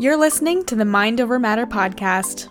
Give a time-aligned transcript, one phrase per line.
[0.00, 2.48] You're listening to the Mind Over Matter podcast.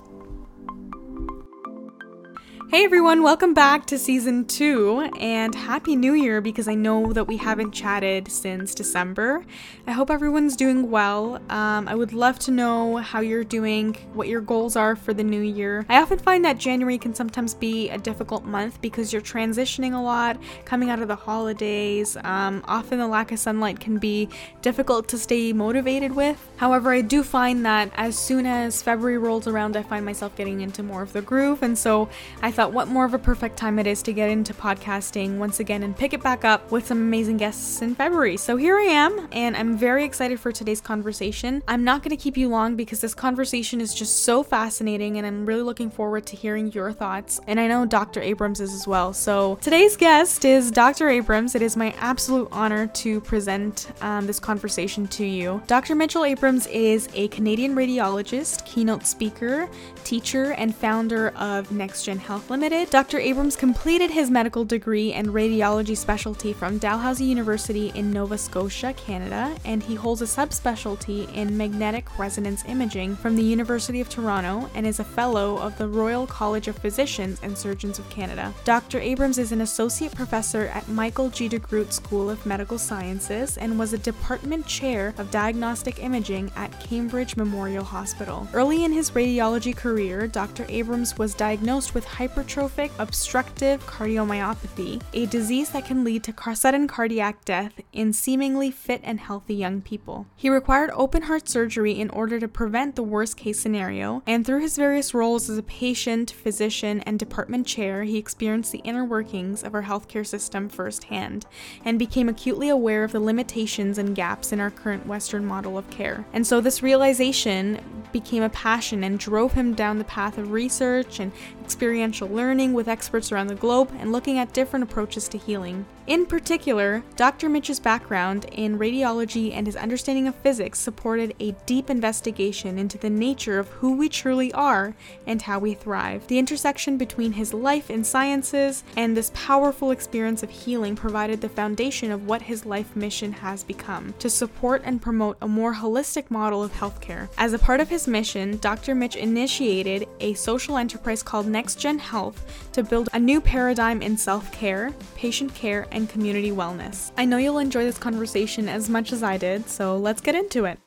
[2.78, 7.24] Hey everyone, welcome back to season two and happy new year because I know that
[7.24, 9.44] we haven't chatted since December.
[9.88, 11.42] I hope everyone's doing well.
[11.50, 15.24] Um, I would love to know how you're doing, what your goals are for the
[15.24, 15.88] new year.
[15.90, 20.00] I often find that January can sometimes be a difficult month because you're transitioning a
[20.00, 22.16] lot, coming out of the holidays.
[22.24, 24.30] Um, often the lack of sunlight can be
[24.62, 26.48] difficult to stay motivated with.
[26.58, 30.62] However, I do find that as soon as February rolls around, I find myself getting
[30.62, 32.08] into more of the groove, and so
[32.44, 35.60] I thought what more of a perfect time it is to get into podcasting once
[35.60, 38.38] again and pick it back up with some amazing guests in February.
[38.38, 41.64] So here I am, and I'm very excited for today's conversation.
[41.68, 45.26] I'm not going to keep you long because this conversation is just so fascinating, and
[45.26, 47.40] I'm really looking forward to hearing your thoughts.
[47.48, 48.22] And I know Dr.
[48.22, 49.14] Abrams is as well.
[49.14, 51.10] So today's guest is Dr.
[51.10, 51.56] Abrams.
[51.56, 55.62] It is my absolute honor to present um, this conversation to you.
[55.68, 55.96] Dr.
[55.96, 59.70] Mitchell Abrams is a Canadian radiologist, keynote speaker,
[60.04, 63.20] teacher, and founder of NexGenHealth Limited, Dr.
[63.20, 69.54] Abrams completed his medical degree and radiology specialty from Dalhousie University in Nova Scotia, Canada,
[69.66, 74.88] and he holds a subspecialty in magnetic resonance imaging from the University of Toronto and
[74.88, 78.54] is a fellow of the Royal College of Physicians and Surgeons of Canada.
[78.64, 79.02] Dr.
[79.02, 81.50] Abrams is an associate professor at Michael G.
[81.50, 87.36] DeGroote School of Medical Sciences and was a department chair of diagnostic imaging at Cambridge
[87.36, 88.48] Memorial Hospital.
[88.54, 90.66] Early in his radiology career, Dr.
[90.70, 96.88] Abrams was diagnosed with hyper hypertrophic obstructive cardiomyopathy, a disease that can lead to sudden
[96.88, 100.28] cardiac death in seemingly fit and healthy young people.
[100.36, 104.62] He required open heart surgery in order to prevent the worst case scenario, and through
[104.62, 109.64] his various roles as a patient, physician, and department chair, he experienced the inner workings
[109.64, 111.46] of our healthcare system firsthand
[111.84, 115.90] and became acutely aware of the limitations and gaps in our current Western model of
[115.90, 116.26] care.
[116.34, 117.80] And so this realization
[118.12, 122.88] became a passion and drove him down the path of research and experiential learning with
[122.88, 125.86] experts around the globe and looking at different approaches to healing.
[126.08, 127.50] In particular, Dr.
[127.50, 133.10] Mitch's background in radiology and his understanding of physics supported a deep investigation into the
[133.10, 134.96] nature of who we truly are
[135.26, 136.26] and how we thrive.
[136.28, 141.50] The intersection between his life in sciences and this powerful experience of healing provided the
[141.50, 146.32] foundation of what his life mission has become to support and promote a more holistic
[146.32, 147.28] model of healthcare.
[147.38, 148.96] As a part of his mission, Dr.
[148.96, 152.38] Mitch initiated a social enterprise called NexGenHealth
[152.72, 157.12] to build a new paradigm in self care, patient care, community wellness.
[157.18, 160.66] I know you'll enjoy this conversation as much as I did, so let's get into
[160.66, 160.78] it.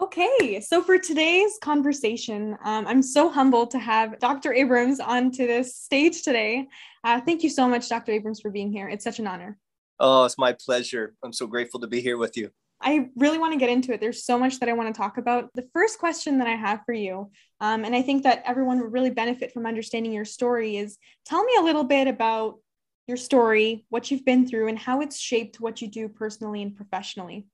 [0.00, 4.52] Okay, so for today's conversation, um, I'm so humbled to have Dr.
[4.52, 6.66] Abrams onto this stage today.
[7.04, 8.12] Uh, thank you so much, Dr.
[8.12, 8.88] Abrams, for being here.
[8.88, 9.58] It's such an honor.
[10.00, 11.14] Oh, it's my pleasure.
[11.22, 12.50] I'm so grateful to be here with you.
[12.80, 14.00] I really want to get into it.
[14.00, 15.50] There's so much that I want to talk about.
[15.54, 17.30] The first question that I have for you,
[17.60, 21.42] um, and I think that everyone would really benefit from understanding your story, is tell
[21.44, 22.58] me a little bit about
[23.06, 26.74] your story, what you've been through, and how it's shaped what you do personally and
[26.74, 27.46] professionally.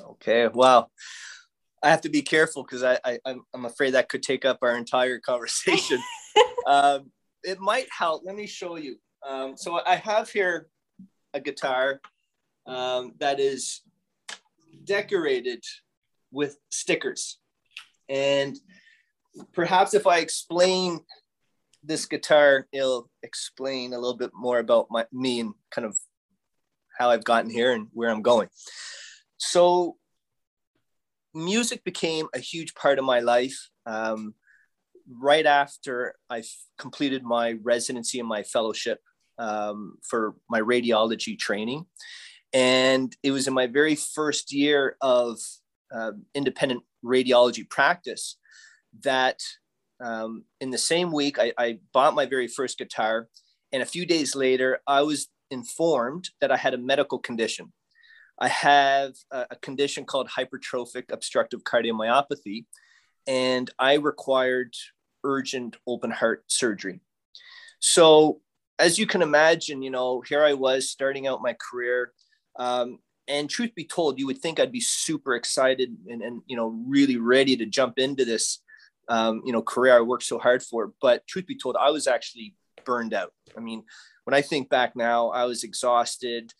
[0.00, 0.48] Okay.
[0.48, 0.90] Well,
[1.82, 4.76] I have to be careful because I, I I'm afraid that could take up our
[4.76, 6.02] entire conversation.
[6.66, 7.10] um,
[7.42, 8.22] it might help.
[8.24, 8.96] Let me show you.
[9.26, 10.68] Um, so I have here
[11.32, 12.00] a guitar
[12.66, 13.82] um, that is
[14.84, 15.62] decorated
[16.30, 17.38] with stickers.
[18.08, 18.56] And
[19.52, 21.00] perhaps if I explain
[21.84, 25.96] this guitar, it'll explain a little bit more about my, me and kind of
[26.98, 28.48] how I've gotten here and where I'm going.
[29.36, 29.96] So,
[31.34, 33.68] music became a huge part of my life.
[33.86, 34.34] Um,
[35.10, 36.42] right after I
[36.78, 39.00] completed my residency and my fellowship
[39.38, 41.86] um, for my radiology training.
[42.52, 45.38] And it was in my very first year of
[45.92, 48.36] uh, independent radiology practice
[49.02, 49.40] that
[50.04, 53.28] um, in the same week, I, I bought my very first guitar.
[53.72, 57.72] And a few days later, I was informed that I had a medical condition.
[58.38, 62.66] I have a, condition called hypertrophic obstructive cardiomyopathy,
[63.26, 64.74] and I required
[65.24, 67.00] urgent open heart surgery.
[67.78, 68.40] So,
[68.78, 72.12] as you can imagine, you know, here I was starting out my career
[72.58, 72.98] um,
[73.28, 76.76] and truth be told, you would think I'd be super excited and, and you know
[76.86, 78.60] really ready to jump into this
[79.08, 80.92] um, you know career I worked so hard for.
[81.00, 82.54] But truth be told, I was actually
[82.84, 83.32] burned out.
[83.56, 83.84] I mean,
[84.24, 86.52] when I think back now, I was exhausted,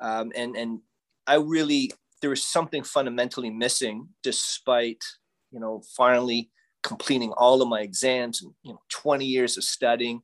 [0.00, 0.80] um, and and
[1.26, 5.02] I really there was something fundamentally missing, despite
[5.50, 6.50] you know finally
[6.82, 10.20] completing all of my exams and you know 20 years of studying.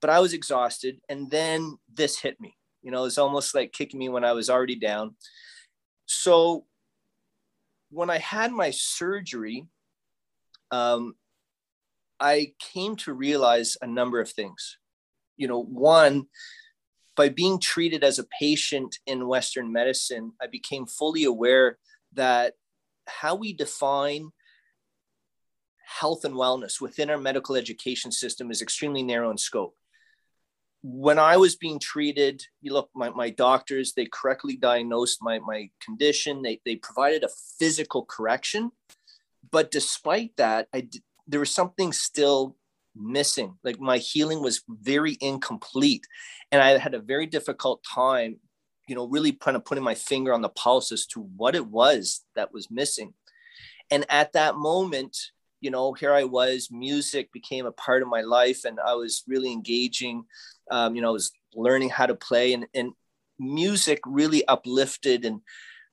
[0.00, 3.98] But I was exhausted, and then this hit me you know, it's almost like kicking
[3.98, 5.14] me when I was already down.
[6.06, 6.64] So
[7.90, 9.66] when I had my surgery,
[10.70, 11.14] um,
[12.18, 14.78] I came to realize a number of things.
[15.36, 16.26] You know, one,
[17.16, 21.78] by being treated as a patient in Western medicine, I became fully aware
[22.14, 22.54] that
[23.06, 24.30] how we define
[25.86, 29.74] health and wellness within our medical education system is extremely narrow in scope.
[30.82, 35.68] When I was being treated, you look, my, my doctors, they correctly diagnosed my, my
[35.84, 36.42] condition.
[36.42, 37.28] They, they provided a
[37.58, 38.70] physical correction.
[39.52, 40.88] But despite that, I,
[41.26, 42.56] there was something still
[42.94, 43.54] missing.
[43.64, 46.06] Like my healing was very incomplete.
[46.52, 48.36] And I had a very difficult time,
[48.88, 51.66] you know, really kind of putting my finger on the pulse as to what it
[51.66, 53.14] was that was missing.
[53.90, 55.16] And at that moment,
[55.60, 59.22] you know, here I was, music became a part of my life and I was
[59.26, 60.24] really engaging.
[60.70, 62.92] Um, you know, I was learning how to play and, and
[63.38, 65.40] music really uplifted and,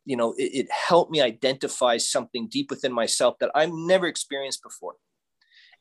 [0.07, 4.63] you know, it, it helped me identify something deep within myself that I've never experienced
[4.63, 4.95] before.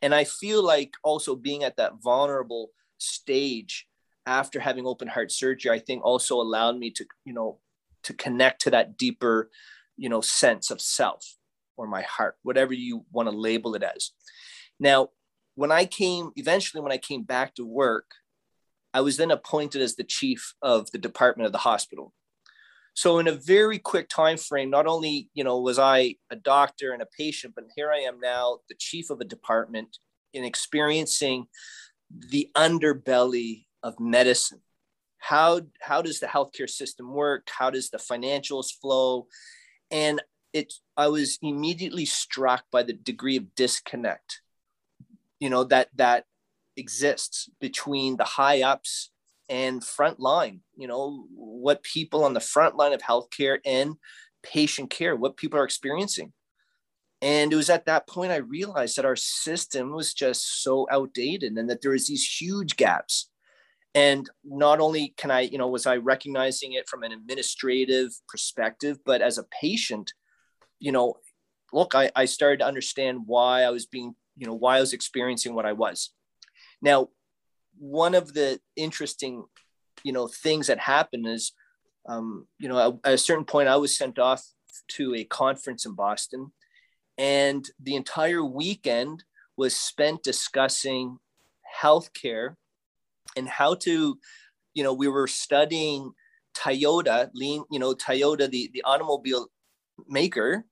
[0.02, 3.86] And I feel like also being at that vulnerable stage
[4.26, 7.60] after having open heart surgery, I think also allowed me to, you know,
[8.02, 9.48] to connect to that deeper,
[9.96, 11.36] you know, sense of self
[11.76, 14.10] or my heart, whatever you want to label it as.
[14.80, 15.10] Now,
[15.54, 18.10] when I came, eventually, when I came back to work,
[18.92, 22.12] I was then appointed as the chief of the department of the hospital.
[22.96, 26.92] So in a very quick time frame, not only you know was I a doctor
[26.92, 29.98] and a patient, but here I am now, the chief of a department,
[30.32, 31.46] in experiencing
[32.30, 34.62] the underbelly of medicine.
[35.18, 37.48] How how does the healthcare system work?
[37.50, 39.26] How does the financials flow?
[39.90, 40.22] And
[40.54, 44.40] it I was immediately struck by the degree of disconnect,
[45.38, 46.24] you know, that that
[46.78, 49.10] exists between the high ups
[49.48, 53.96] and front line, you know, what people on the front line of healthcare and
[54.42, 56.32] patient care, what people are experiencing.
[57.22, 61.56] And it was at that point I realized that our system was just so outdated
[61.56, 63.30] and that there was these huge gaps.
[63.94, 68.98] And not only can I, you know, was I recognizing it from an administrative perspective,
[69.06, 70.12] but as a patient,
[70.78, 71.16] you know,
[71.72, 74.92] look, I, I started to understand why I was being, you know, why I was
[74.92, 76.10] experiencing what I was.
[76.82, 77.08] Now,
[77.78, 79.44] one of the interesting,
[80.02, 81.52] you know, things that happened is,
[82.08, 84.44] um, you know, at a certain point, I was sent off
[84.88, 86.52] to a conference in Boston,
[87.18, 89.24] and the entire weekend
[89.56, 91.18] was spent discussing
[91.80, 92.56] healthcare
[93.36, 94.18] and how to,
[94.74, 96.12] you know, we were studying
[96.54, 99.48] Toyota, lean, you know, Toyota, the, the automobile
[100.08, 100.64] maker,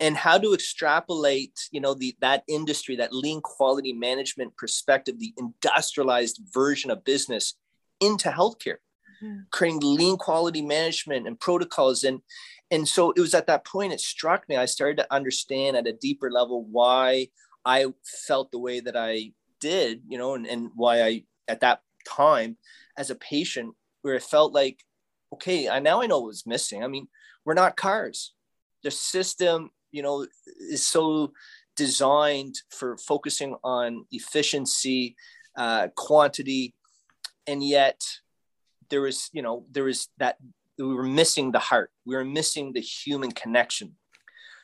[0.00, 5.34] and how to extrapolate you know the that industry that lean quality management perspective the
[5.36, 7.54] industrialized version of business
[8.00, 8.78] into healthcare
[9.22, 9.40] mm-hmm.
[9.50, 12.04] creating lean quality management and protocols.
[12.04, 12.20] And
[12.70, 15.88] and so it was at that point it struck me i started to understand at
[15.88, 17.26] a deeper level why
[17.64, 17.86] i
[18.26, 22.56] felt the way that i did you know and, and why i at that time
[22.96, 24.84] as a patient where it felt like
[25.32, 26.84] okay i now i know what was missing.
[26.84, 27.08] I mean
[27.44, 28.34] we're not cars.
[28.82, 30.26] The system you know
[30.70, 31.32] is so
[31.76, 35.16] designed for focusing on efficiency
[35.56, 36.74] uh, quantity
[37.46, 38.00] and yet
[38.90, 40.36] there was you know there was that
[40.78, 41.90] we were missing the heart.
[42.06, 43.96] We were missing the human connection.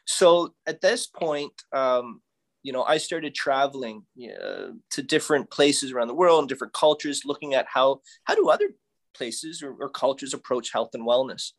[0.07, 2.23] So at this point um,
[2.67, 7.23] you know i started traveling uh, to different places around the world and different cultures
[7.25, 8.71] looking at how how do other
[9.15, 11.53] places or, or cultures approach health and wellness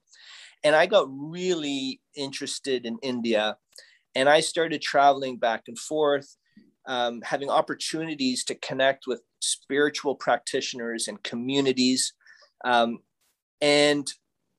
[0.64, 3.58] and I got really interested in India
[4.16, 6.38] and I started traveling back and forth,
[6.88, 12.14] um, having opportunities to connect with spiritual practitioners and communities.
[12.66, 13.00] Um,
[13.62, 14.12] and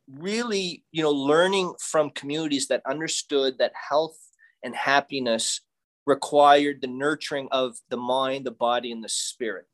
[0.09, 4.17] really, you know, learning from communities that understood that health
[4.63, 5.61] and happiness
[6.07, 9.67] required the nurturing of the mind, the body, and the spirit.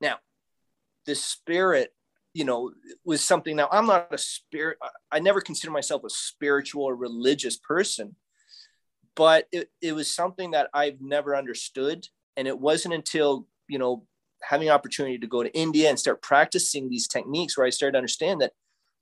[0.00, 0.16] Now,
[1.06, 1.92] the spirit
[2.40, 2.72] you know
[3.04, 4.78] was something now i'm not a spirit
[5.12, 8.16] i never consider myself a spiritual or religious person
[9.14, 12.08] but it, it was something that i've never understood.
[12.38, 14.06] And it wasn't until you know
[14.42, 17.98] having opportunity to go to india and start practicing these techniques where i started to
[17.98, 18.54] understand that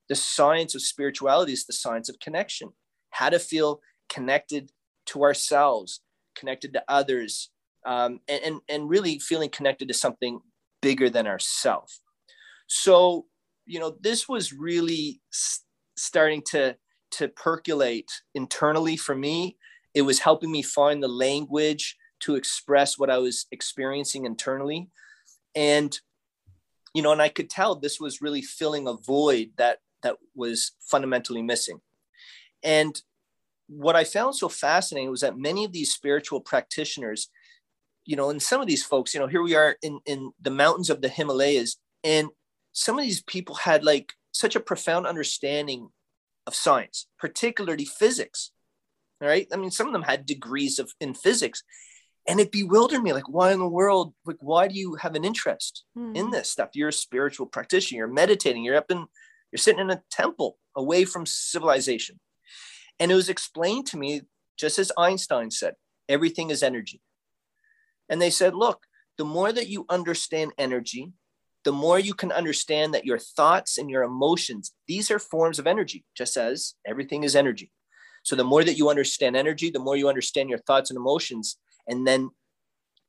[0.08, 2.70] the science of spirituality is the science of connection
[3.10, 4.72] how to feel connected
[5.06, 6.00] to ourselves
[6.34, 7.50] connected to others
[7.86, 10.40] um, and, and, and really feeling connected to something
[10.82, 12.00] bigger than ourselves
[12.68, 13.26] so,
[13.66, 15.20] you know, this was really
[15.96, 16.76] starting to
[17.10, 19.56] to percolate internally for me.
[19.94, 24.90] It was helping me find the language to express what I was experiencing internally.
[25.54, 25.98] And
[26.94, 30.72] you know, and I could tell this was really filling a void that that was
[30.80, 31.80] fundamentally missing.
[32.62, 33.00] And
[33.68, 37.28] what I found so fascinating was that many of these spiritual practitioners,
[38.04, 40.50] you know, and some of these folks, you know, here we are in, in the
[40.50, 42.28] mountains of the Himalayas, and
[42.72, 45.88] some of these people had like such a profound understanding
[46.46, 48.52] of science, particularly physics.
[49.20, 49.46] All right.
[49.52, 51.62] I mean, some of them had degrees of in physics.
[52.28, 53.14] And it bewildered me.
[53.14, 54.12] Like, why in the world?
[54.26, 56.14] Like, why do you have an interest mm.
[56.14, 56.70] in this stuff?
[56.74, 59.06] You're a spiritual practitioner, you're meditating, you're up in,
[59.50, 62.20] you're sitting in a temple away from civilization.
[63.00, 64.22] And it was explained to me,
[64.58, 65.74] just as Einstein said,
[66.08, 67.00] everything is energy.
[68.10, 68.82] And they said, look,
[69.16, 71.12] the more that you understand energy,
[71.64, 75.66] the more you can understand that your thoughts and your emotions, these are forms of
[75.66, 77.72] energy, just as everything is energy.
[78.22, 81.58] So the more that you understand energy, the more you understand your thoughts and emotions,
[81.86, 82.30] and then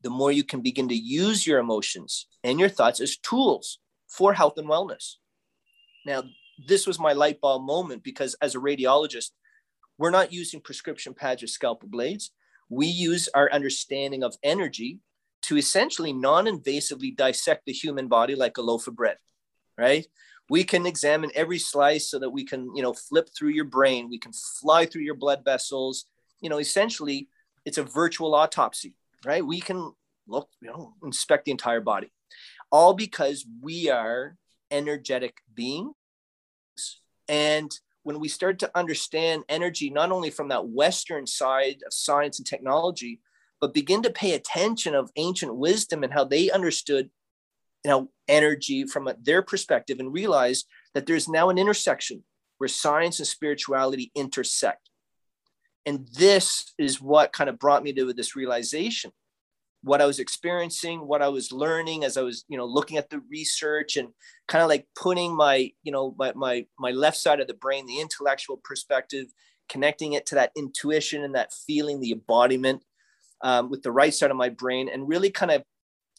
[0.02, 4.34] the more you can begin to use your emotions and your thoughts as tools for
[4.34, 5.16] health and wellness.
[6.06, 6.24] Now,
[6.68, 9.32] this was my light bulb moment because as a radiologist,
[9.98, 12.32] we're not using prescription pads or scalpel blades.
[12.70, 15.00] We use our understanding of energy
[15.44, 19.18] to essentially non-invasively dissect the human body like a loaf of bread,
[19.78, 20.06] right?
[20.50, 24.10] We can examine every slice so that we can, you know, flip through your brain.
[24.10, 26.06] We can fly through your blood vessels.
[26.42, 27.30] You know, essentially,
[27.66, 29.46] it's a virtual autopsy, right?
[29.46, 29.94] We can
[30.28, 32.12] look, you know, inspect the entire body,
[32.72, 34.36] all because we are
[34.72, 35.94] energetic beings.
[37.28, 37.72] And
[38.04, 42.48] when we start to understand energy, not only from that Western side of science and
[42.48, 43.20] technology,
[43.62, 47.10] but begin to pay attention of ancient wisdom and how they understood
[47.84, 52.24] you know energy from their perspective and realize that there's now an intersection
[52.58, 54.90] where science and spirituality intersect.
[55.86, 59.12] And this is what kind of brought me to this realization.
[59.82, 63.10] What i was experiencing what i was learning as i was you know looking at
[63.10, 64.10] the research and
[64.46, 67.86] kind of like putting my you know my my, my left side of the brain
[67.86, 69.28] the intellectual perspective
[69.70, 72.84] connecting it to that intuition and that feeling the embodiment
[73.42, 75.64] um, with the right side of my brain and really kind of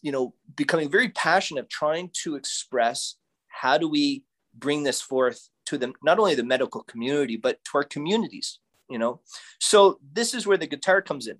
[0.03, 3.17] you know becoming very passionate of trying to express
[3.49, 4.25] how do we
[4.55, 8.59] bring this forth to them not only the medical community but to our communities
[8.91, 9.21] you know?
[9.61, 11.39] So this is where the guitar comes in.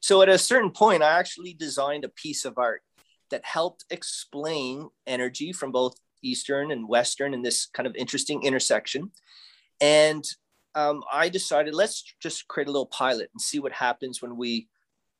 [0.00, 2.82] So at a certain point i actually designed a piece of art
[3.30, 9.12] that helped explain energy from both eastern and western in this kind of interesting intersection.
[9.80, 10.24] And
[10.74, 14.68] um, i decided let's just create a little pilot and see what happens when we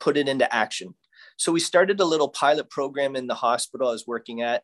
[0.00, 0.94] put it into action
[1.36, 4.62] so we started a little pilot program in the hospital i was working at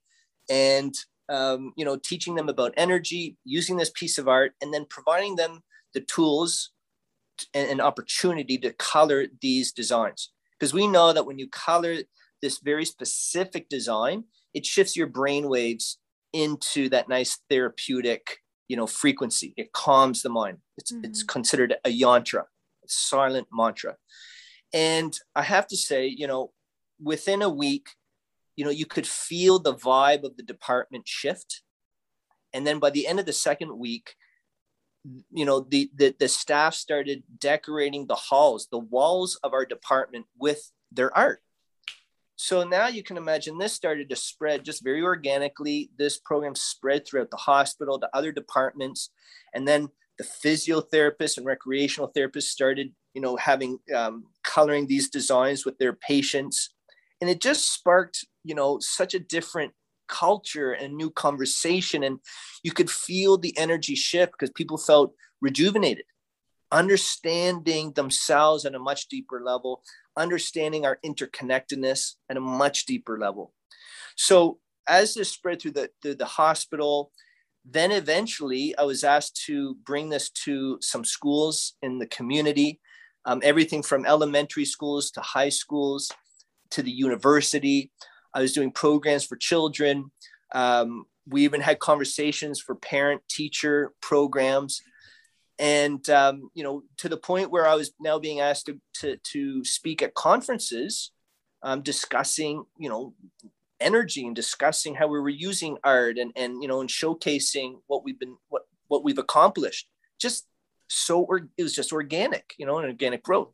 [0.48, 0.94] and
[1.28, 5.36] um, you know teaching them about energy using this piece of art and then providing
[5.36, 5.62] them
[5.94, 6.70] the tools
[7.54, 10.30] and an opportunity to color these designs.
[10.58, 11.96] Because we know that when you color
[12.42, 15.98] this very specific design, it shifts your brain waves
[16.32, 18.38] into that nice therapeutic,
[18.70, 19.52] you know, frequency.
[19.56, 20.58] It calms the mind.
[20.78, 21.04] It's, mm-hmm.
[21.04, 23.96] it's considered a yantra, a silent mantra.
[24.72, 26.52] And I have to say, you know,
[27.02, 27.88] within a week,
[28.54, 31.62] you know, you could feel the vibe of the department shift.
[32.52, 34.14] And then by the end of the second week,
[35.32, 40.26] you know the, the the staff started decorating the halls the walls of our department
[40.38, 41.40] with their art
[42.40, 47.06] so now you can imagine this started to spread just very organically this program spread
[47.06, 49.10] throughout the hospital to other departments
[49.54, 55.64] and then the physiotherapists and recreational therapists started you know having um, coloring these designs
[55.64, 56.70] with their patients
[57.20, 59.72] and it just sparked you know such a different
[60.10, 62.02] culture and new conversation.
[62.02, 62.18] And
[62.62, 66.04] you could feel the energy shift because people felt rejuvenated,
[66.70, 69.82] understanding themselves at a much deeper level,
[70.16, 73.52] understanding our interconnectedness at a much deeper level.
[74.16, 77.12] So as this spread through the, the, the hospital,
[77.64, 82.80] then eventually I was asked to bring this to some schools in the community,
[83.24, 86.10] um, everything from elementary schools to high schools
[86.70, 87.90] to the university.
[88.34, 90.10] I was doing programs for children.
[90.52, 94.80] Um, we even had conversations for parent teacher programs.
[95.60, 99.18] And, um, you know, to the point where I was now being asked to, to,
[99.32, 101.12] to speak at conferences,
[101.62, 103.12] um, discussing, you know,
[103.78, 108.04] energy and discussing how we were using art and, and, you know, and showcasing what
[108.04, 109.86] we've been, what, what we've accomplished.
[110.18, 110.46] Just
[110.88, 113.52] so, or, it was just organic, you know, an organic growth.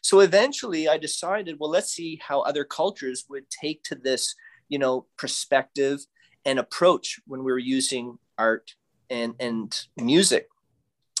[0.00, 4.36] So eventually I decided, well, let's see how other cultures would take to this,
[4.68, 6.06] you know, perspective
[6.44, 8.76] and approach when we were using art
[9.10, 10.46] and, and music.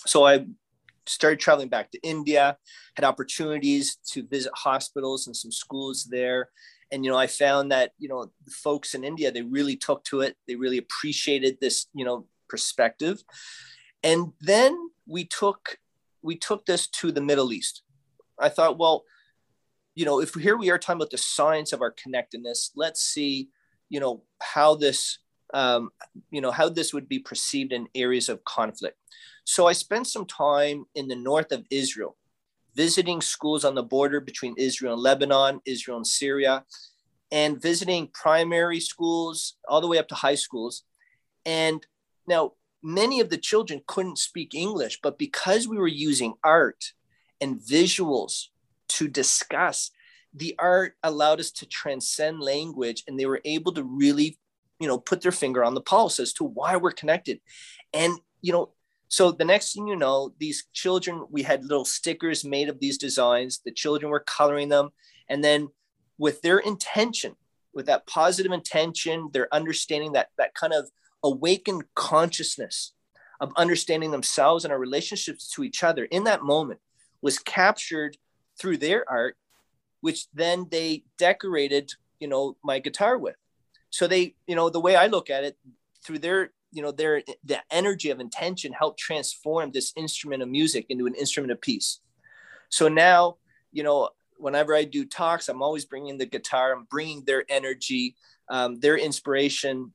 [0.06, 0.46] So I
[1.06, 2.56] started traveling back to India,
[2.96, 6.50] had opportunities to visit hospitals and some schools there.
[6.90, 10.04] And, you know, I found that, you know, the folks in India, they really took
[10.04, 10.36] to it.
[10.46, 13.22] They really appreciated this, you know, perspective.
[14.02, 15.78] And then we took
[16.22, 17.82] we took this to the Middle East.
[18.38, 19.04] I thought, well,
[19.94, 23.50] you know, if here we are talking about the science of our connectedness, let's see,
[23.88, 25.18] you know, how this,
[25.52, 25.90] um,
[26.30, 28.96] you know, how this would be perceived in areas of conflict.
[29.44, 32.16] So I spent some time in the north of Israel,
[32.74, 36.64] visiting schools on the border between Israel and Lebanon, Israel and Syria,
[37.30, 40.84] and visiting primary schools all the way up to high schools.
[41.44, 41.84] And
[42.26, 46.92] now many of the children couldn't speak English, but because we were using art
[47.40, 48.48] and visuals
[48.88, 49.90] to discuss,
[50.34, 54.38] the art allowed us to transcend language and they were able to really,
[54.82, 57.40] you know, put their finger on the pulse as to why we're connected.
[57.92, 58.70] And, you know,
[59.08, 62.98] so the next thing you know, these children, we had little stickers made of these
[62.98, 63.60] designs.
[63.64, 64.90] The children were coloring them.
[65.28, 65.68] And then
[66.18, 67.36] with their intention,
[67.74, 70.90] with that positive intention, they're understanding that that kind of
[71.22, 72.92] awakened consciousness
[73.40, 76.80] of understanding themselves and our relationships to each other in that moment
[77.20, 78.16] was captured
[78.58, 79.36] through their art
[80.00, 83.36] which then they decorated you know my guitar with
[83.92, 85.56] so they you know the way i look at it
[86.04, 90.86] through their you know their the energy of intention helped transform this instrument of music
[90.88, 92.00] into an instrument of peace
[92.68, 93.36] so now
[93.70, 94.08] you know
[94.38, 98.16] whenever i do talks i'm always bringing the guitar i'm bringing their energy
[98.48, 99.92] um, their inspiration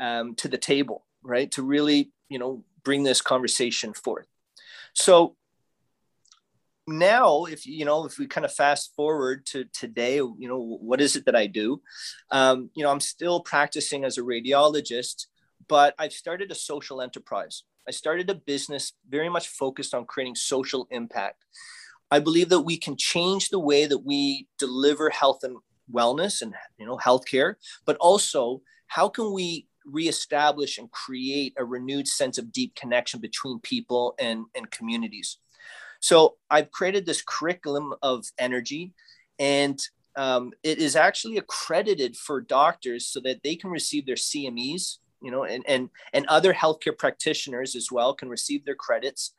[0.00, 1.50] um, to the table, right?
[1.52, 4.26] To really, you know, bring this conversation forth.
[4.94, 5.36] So
[6.98, 11.00] now, if you know, if we kind of fast forward to today, you know, what
[11.00, 11.80] is it that I do?
[12.30, 15.26] Um, you know, I'm still practicing as a radiologist,
[15.68, 17.64] but I've started a social enterprise.
[17.88, 21.44] I started a business very much focused on creating social impact.
[22.10, 25.56] I believe that we can change the way that we deliver health and
[25.92, 27.54] wellness and you know healthcare,
[27.86, 33.60] but also how can we reestablish and create a renewed sense of deep connection between
[33.60, 35.38] people and, and communities.
[36.00, 38.92] So I've created this curriculum of energy,
[39.38, 39.78] and
[40.16, 45.30] um, it is actually accredited for doctors so that they can receive their CMEs, you
[45.30, 49.34] know, and, and, and other healthcare practitioners as well can receive their credits.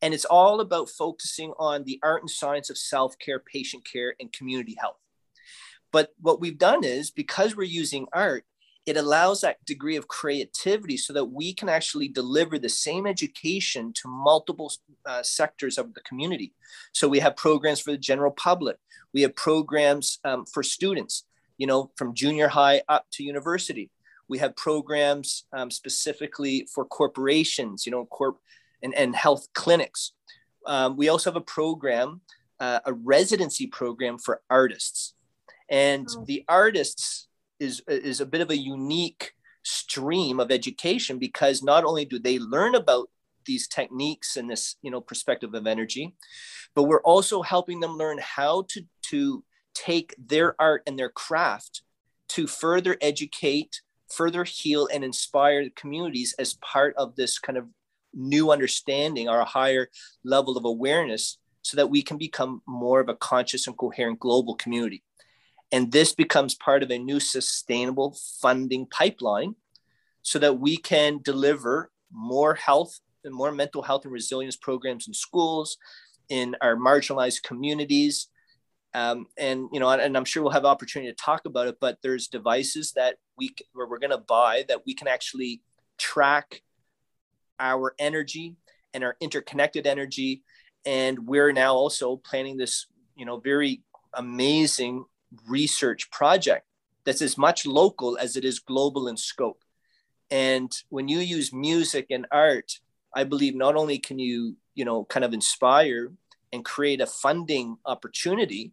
[0.00, 4.14] And it's all about focusing on the art and science of self care, patient care,
[4.20, 4.96] and community health.
[5.92, 8.44] But what we've done is because we're using art,
[8.84, 13.92] it allows that degree of creativity so that we can actually deliver the same education
[13.92, 14.72] to multiple
[15.06, 16.52] uh, sectors of the community.
[16.92, 18.76] So we have programs for the general public.
[19.14, 21.24] We have programs um, for students,
[21.58, 23.90] you know, from junior high up to university.
[24.28, 28.38] We have programs um, specifically for corporations, you know, corp
[28.82, 30.12] and, and health clinics.
[30.66, 32.20] Um, we also have a program,
[32.58, 35.14] uh, a residency program for artists.
[35.68, 36.24] And oh.
[36.26, 37.28] the artists
[37.62, 42.38] is is a bit of a unique stream of education because not only do they
[42.38, 43.08] learn about
[43.46, 46.14] these techniques and this you know perspective of energy
[46.74, 49.44] but we're also helping them learn how to to
[49.74, 51.82] take their art and their craft
[52.28, 57.66] to further educate further heal and inspire communities as part of this kind of
[58.14, 59.88] new understanding or a higher
[60.24, 64.54] level of awareness so that we can become more of a conscious and coherent global
[64.56, 65.02] community
[65.72, 69.56] and this becomes part of a new sustainable funding pipeline
[70.20, 75.14] so that we can deliver more health and more mental health and resilience programs in
[75.14, 75.78] schools,
[76.28, 78.28] in our marginalized communities.
[78.94, 81.76] Um, and you know, and I'm sure we'll have opportunity to talk about it.
[81.80, 85.62] But there's devices that we where we're going to buy that we can actually
[85.96, 86.62] track
[87.58, 88.56] our energy
[88.92, 90.42] and our interconnected energy.
[90.84, 93.82] And we're now also planning this, you know, very
[94.12, 95.06] amazing
[95.46, 96.66] research project
[97.04, 99.62] that's as much local as it is global in scope.
[100.30, 102.78] And when you use music and art,
[103.14, 106.12] I believe not only can you, you know, kind of inspire
[106.52, 108.72] and create a funding opportunity,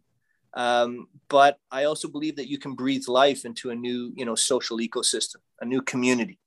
[0.54, 4.34] um, but I also believe that you can breathe life into a new, you know,
[4.34, 6.38] social ecosystem, a new community.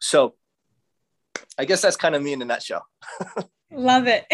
[0.00, 0.34] So
[1.56, 2.86] I guess that's kind of me in a nutshell.
[3.72, 4.26] love it.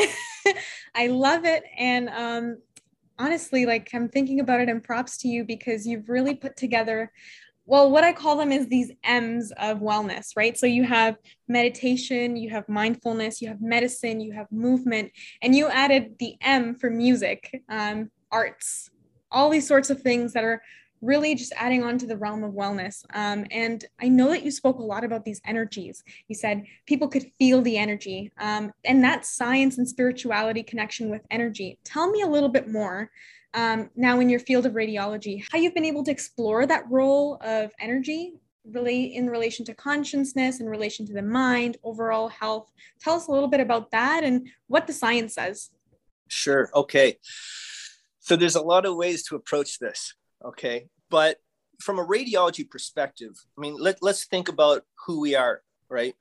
[0.95, 1.65] I love it.
[1.79, 2.59] And um,
[3.19, 7.13] honestly, like I'm thinking about it and props to you because you've really put together
[7.67, 10.57] well, what I call them is these M's of wellness, right?
[10.57, 11.17] So you have
[11.49, 16.75] meditation, you have mindfulness, you have medicine, you have movement, and you added the M
[16.75, 18.91] for music, um, arts,
[19.31, 20.63] all these sorts of things that are
[21.05, 23.05] really just adding on to the realm of wellness.
[23.15, 26.03] Um, and I know that you spoke a lot about these energies.
[26.29, 31.23] You said people could feel the energy, um, and that science and spirituality connection with
[31.31, 31.79] energy.
[31.85, 33.11] Tell me a little bit more
[33.55, 37.39] um, now in your field of radiology, how you've been able to explore that role
[37.41, 42.71] of energy really in relation to consciousness, in relation to the mind, overall health.
[43.01, 45.71] Tell us a little bit about that and what the science says.
[46.29, 46.71] Sure.
[46.75, 47.19] Okay.
[48.21, 50.15] So there's a lot of ways to approach this.
[50.45, 50.89] Okay.
[51.11, 51.41] But
[51.81, 56.15] from a radiology perspective, I mean, let, let's think about who we are, right?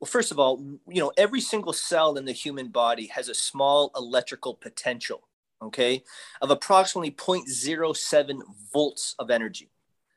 [0.00, 3.34] Well, first of all, you know, every single cell in the human body has a
[3.34, 5.28] small electrical potential,
[5.62, 6.02] okay,
[6.42, 8.40] of approximately 0.07
[8.72, 9.70] volts of energy.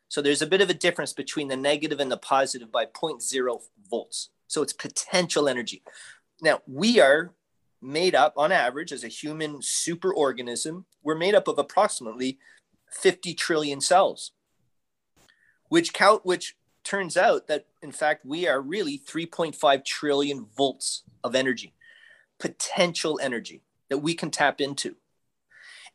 [0.09, 3.61] So there's a bit of a difference between the negative and the positive by 0.0
[3.89, 4.29] volts.
[4.47, 5.83] So it's potential energy.
[6.41, 7.33] Now, we are
[7.81, 12.39] made up on average as a human superorganism, we're made up of approximately
[12.91, 14.31] 50 trillion cells,
[15.69, 21.35] which count, which turns out that in fact we are really 3.5 trillion volts of
[21.35, 21.73] energy,
[22.39, 24.95] potential energy that we can tap into.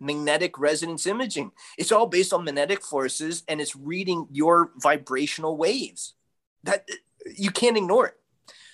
[0.00, 1.52] Magnetic resonance imaging.
[1.76, 6.14] It's all based on magnetic forces and it's reading your vibrational waves.
[6.64, 6.88] That
[7.36, 8.18] you can't ignore it.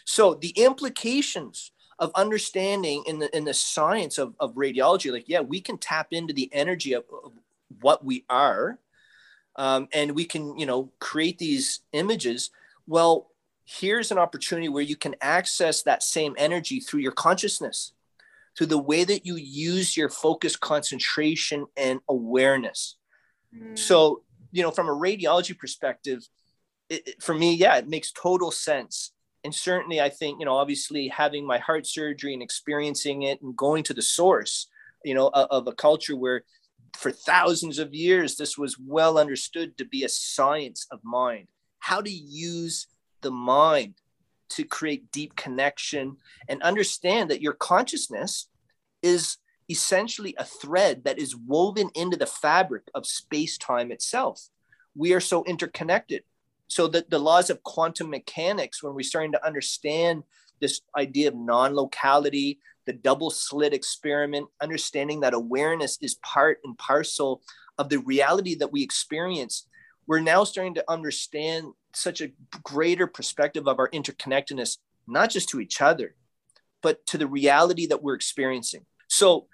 [0.05, 5.41] So the implications of understanding in the in the science of, of radiology like yeah
[5.41, 7.33] we can tap into the energy of, of
[7.81, 8.79] what we are
[9.57, 12.51] um, and we can you know create these images
[12.89, 13.31] well
[13.65, 17.93] here's an opportunity where you can access that same energy through your consciousness
[18.57, 22.97] through the way that you use your focus concentration and awareness.
[23.55, 23.79] Mm.
[23.79, 24.23] so
[24.53, 26.27] you know from a radiology perspective
[26.91, 29.13] it, it, for me yeah it makes total sense.
[29.45, 33.57] And certainly i think you know obviously having my heart surgery and experiencing it and
[33.57, 34.67] going to the source
[35.05, 36.43] you know of, of a culture where
[36.95, 41.49] for thousands of years this was well understood to be a science of mind
[41.79, 42.87] how to use
[43.21, 43.95] the mind
[44.51, 46.17] to create deep connection
[46.49, 48.49] and understand that your consciousness
[49.03, 49.37] is
[49.71, 54.49] essentially a thread that is woven into the fabric of space time itself.
[54.95, 56.23] We are so interconnected.
[56.71, 60.23] So that the laws of quantum mechanics when we're starting to understand
[60.61, 67.43] this idea of non-locality the double slit experiment understanding that awareness is part and parcel
[67.77, 69.67] of the reality that we experience
[70.09, 72.33] we're now starting to understand such a
[72.65, 76.17] greater perspective of our interconnectedness not just to each other
[76.83, 79.47] but to the reality that we're experiencing so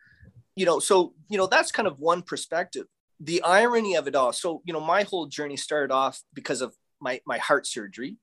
[0.57, 2.87] you know so you know that's kind of one perspective
[3.21, 6.75] the irony of it all so you know my whole journey started off because of
[7.05, 8.17] my, my heart surgery.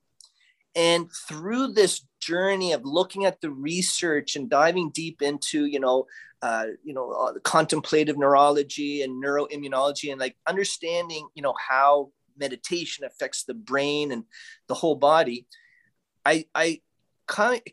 [0.76, 6.06] And through this journey of looking at the research and diving deep into, you know,
[6.42, 13.06] uh, you know, uh, contemplative neurology and neuroimmunology and like understanding, you know, how meditation
[13.06, 14.24] affects the brain and
[14.68, 15.48] the whole body,
[16.26, 16.82] I, I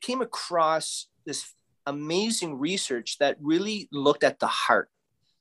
[0.01, 1.53] came across this
[1.87, 4.90] amazing research that really looked at the heart,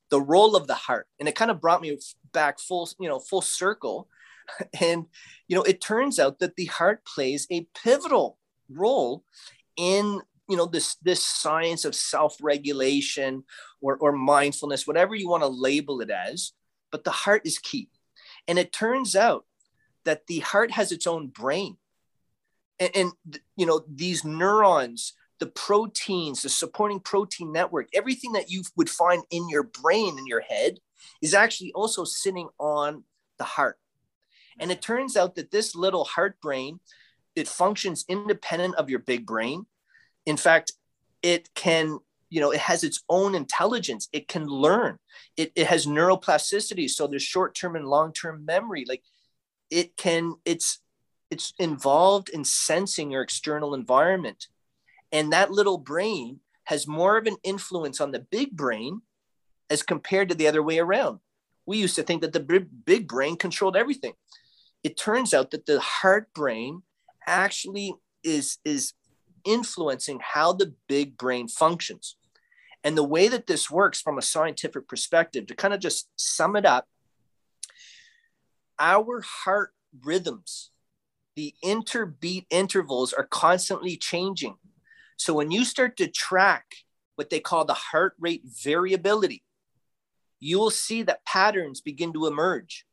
[0.09, 1.97] the role of the heart, and it kind of brought me
[2.33, 4.07] back full, you know, full circle
[4.81, 5.05] And,
[5.47, 8.37] you know, it turns out that the heart plays a pivotal
[8.69, 9.23] role
[9.75, 13.43] in, you know, this, this science of self-regulation
[13.81, 16.53] or, or mindfulness, whatever you want to label it as,
[16.91, 17.89] but the heart is key.
[18.47, 19.45] And it turns out
[20.05, 21.77] that the heart has its own brain.
[22.79, 23.11] And, and
[23.55, 29.23] you know, these neurons, the proteins, the supporting protein network, everything that you would find
[29.29, 30.79] in your brain, in your head,
[31.21, 33.03] is actually also sitting on
[33.37, 33.77] the heart.
[34.59, 36.79] And it turns out that this little heart brain,
[37.35, 39.67] it functions independent of your big brain.
[40.25, 40.73] In fact,
[41.21, 41.99] it can,
[42.29, 44.09] you know, it has its own intelligence.
[44.11, 44.97] It can learn.
[45.35, 46.89] It, it has neuroplasticity.
[46.89, 48.85] So there's short-term and long-term memory.
[48.87, 49.03] Like
[49.69, 50.79] it can, it's
[51.29, 54.47] it's involved in sensing your external environment.
[55.11, 59.01] And that little brain has more of an influence on the big brain
[59.69, 61.19] as compared to the other way around.
[61.65, 64.13] We used to think that the big brain controlled everything
[64.83, 66.81] it turns out that the heart brain
[67.25, 68.93] actually is is
[69.47, 72.17] influencing how the big brain functions
[72.83, 76.55] And the way that this works from a scientific perspective, to kind of just sum
[76.55, 76.87] it up,
[78.79, 79.71] our heart
[80.03, 80.71] rhythms,
[81.35, 84.55] the interbeat intervals are constantly changing.
[85.17, 86.65] So when you start to track
[87.15, 89.43] what they call the heart rate variability,
[90.39, 92.85] you will see that patterns begin to emerge.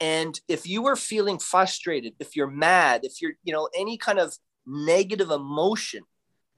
[0.00, 4.18] And if you are feeling frustrated, if you're mad, if you're, you know, any kind
[4.18, 4.34] of
[4.66, 6.02] negative emotion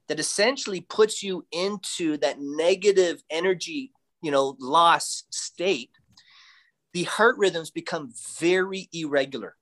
[0.08, 5.90] that essentially puts you into that negative energy, you know, loss state,
[6.92, 9.56] the heart rhythms become very irregular.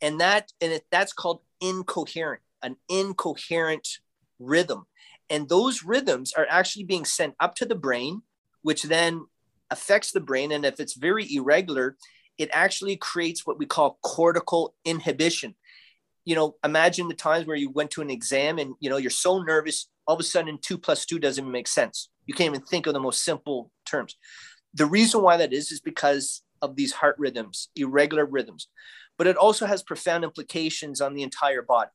[0.00, 3.88] And that and it, that's called incoherent, an incoherent
[4.38, 4.86] rhythm.
[5.30, 8.22] And those rhythms are actually being sent up to the brain,
[8.62, 9.26] which then
[9.70, 10.52] affects the brain.
[10.52, 11.96] And if it's very irregular,
[12.38, 15.54] it actually creates what we call cortical inhibition.
[16.28, 19.10] You know, imagine the times where you went to an exam and you know you're
[19.26, 22.10] so nervous, all of a sudden two plus two doesn't even make sense.
[22.26, 24.14] You can't even think of the most simple terms.
[24.74, 28.68] The reason why that is is because of these heart rhythms, irregular rhythms,
[29.16, 31.90] but it also has profound implications on the entire body.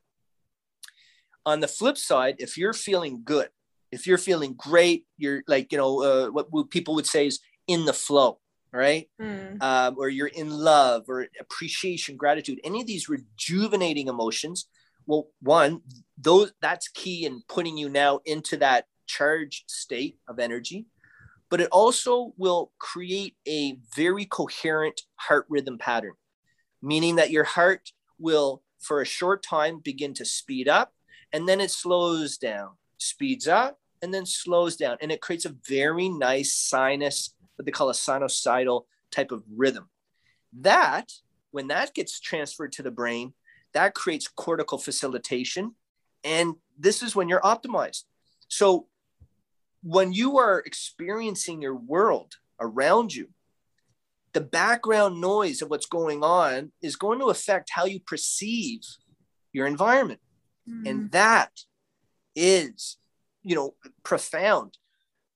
[1.46, 3.50] On the flip side, if you're feeling good,
[3.92, 7.86] if you're feeling great, you're like, you know, uh, what people would say is in
[7.86, 8.40] the flow,
[8.74, 9.10] right?
[9.22, 9.62] Mm.
[9.62, 14.68] Um, or you're in love or appreciation, gratitude, any of these rejuvenating emotions.
[15.06, 15.82] Well, one,
[16.18, 20.88] those that's key in putting you now into that charged state of energy
[21.54, 26.14] but it also will create a very coherent heart rhythm pattern,
[26.82, 30.94] meaning that your heart will, for a short time, begin to speed up
[31.32, 34.98] and then it slows down, speeds up and then slows down.
[35.00, 39.90] And it creates a very nice sinus, what they call a sinusoidal type of rhythm.
[40.62, 41.12] That,
[41.52, 43.34] when that gets transferred to the brain,
[43.74, 45.76] that creates cortical facilitation.
[46.24, 48.04] And this is when you're optimized.
[48.48, 48.88] So
[49.82, 53.30] when you are experiencing your world around you,
[54.34, 58.82] the background noise of what's going on is going to affect how you perceive
[59.52, 60.20] your environment.
[60.68, 60.90] Mm.
[60.90, 61.52] And that
[62.36, 62.98] is,
[63.44, 64.78] you know, profound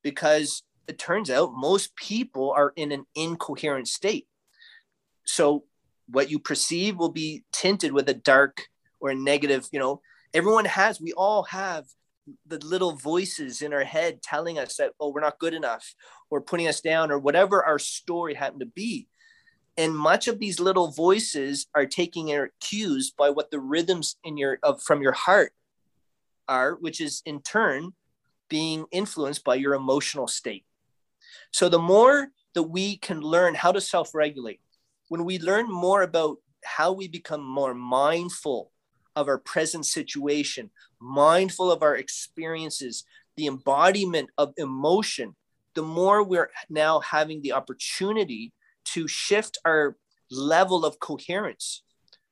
[0.02, 4.28] because it turns out most people are in an incoherent state.
[5.26, 5.66] So
[6.10, 8.64] what you perceive will be tinted with a dark
[9.00, 10.02] or a negative, you know,
[10.34, 11.86] everyone has, we all have
[12.46, 15.96] the little voices in our head telling us that oh we're not good enough
[16.30, 19.08] or putting us down or whatever our story happened to be
[19.78, 24.38] and much of these little voices are taking their cues by what the rhythms in
[24.38, 25.54] your of from your heart
[26.48, 27.94] are which is in turn
[28.50, 30.66] being influenced by your emotional state
[31.52, 34.60] so the more that we can learn how to self-regulate
[35.10, 38.72] when we learn more about how we become more mindful
[39.16, 40.70] of our present situation,
[41.00, 43.04] mindful of our experiences,
[43.36, 45.36] the embodiment of emotion,
[45.76, 48.54] the more we're now having the opportunity
[48.86, 49.96] to shift our
[50.30, 51.84] level of coherence,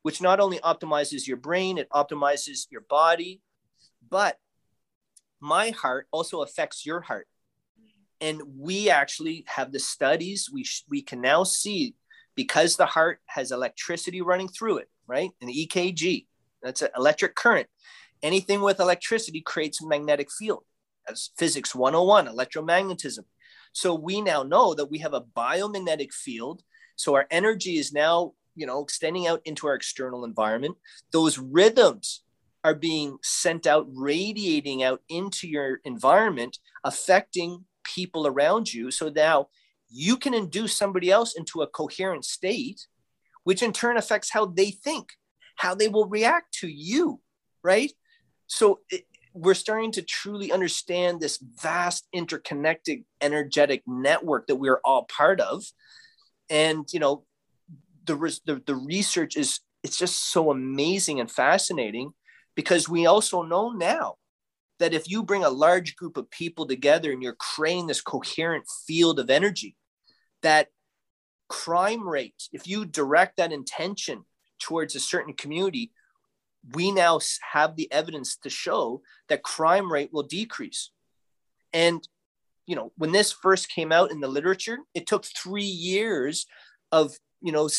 [0.02, 3.42] which not only optimizes your brain, it optimizes your body,
[4.10, 4.38] but
[5.40, 7.28] my heart also affects your heart.
[8.26, 11.94] And we actually have the studies, we, sh- we can now see
[12.34, 15.30] because the heart has electricity running through it, right?
[15.42, 16.26] An EKG,
[16.64, 17.68] that's an electric current.
[18.24, 20.64] Anything with electricity creates a magnetic field.
[21.06, 23.26] That's physics 101, electromagnetism.
[23.74, 26.64] So we now know that we have a biomagnetic field.
[26.96, 30.78] So our energy is now, you know, extending out into our external environment.
[31.12, 32.24] Those rhythms
[32.64, 38.92] are being sent out, radiating out into your environment, affecting people around you.
[38.92, 39.48] So now
[39.90, 42.88] you can induce somebody else into a coherent state,
[43.44, 45.14] which in turn affects how they think
[45.56, 47.20] how they will react to you,
[47.64, 47.92] right?
[48.48, 55.04] So it, we're starting to truly understand this vast interconnected energetic network that we're all
[55.06, 55.64] part of.
[56.50, 57.26] And, you know,
[58.06, 62.14] the, the, the research is, it's just so amazing and fascinating
[62.56, 64.16] because we also know now
[64.80, 68.66] that if you bring a large group of people together and you're creating this coherent
[68.86, 69.76] field of energy,
[70.42, 70.68] that
[71.48, 74.26] crime rate, if you direct that intention
[74.60, 75.92] towards a certain community,
[76.74, 77.20] we now
[77.54, 80.92] have the evidence to show that crime rate will decrease.
[81.74, 82.06] And,
[82.66, 86.48] you know, when this first came out in the literature, it took three years
[86.92, 87.70] of, you know,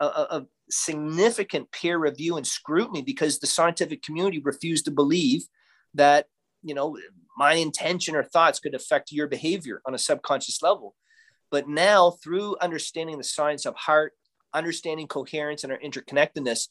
[0.00, 5.42] uh, uh, of significant peer review and scrutiny because the scientific community refused to believe
[5.94, 6.26] that,
[6.62, 6.96] you know,
[7.36, 10.94] my intention or thoughts could affect your behavior on a subconscious level.
[11.50, 14.12] But now, through understanding the science of heart,
[14.54, 16.68] understanding coherence and our interconnectedness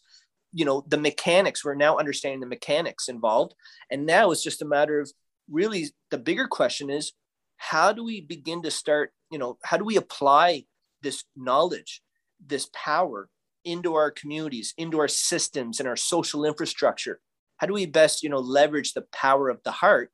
[0.55, 3.53] you know the mechanics we're now understanding the mechanics involved
[3.91, 5.11] and now it's just a matter of
[5.49, 7.13] really the bigger question is
[7.57, 10.63] how do we begin to start you know how do we apply
[11.03, 12.01] this knowledge
[12.43, 13.29] this power
[13.65, 17.19] into our communities into our systems and our social infrastructure
[17.57, 20.11] how do we best you know leverage the power of the heart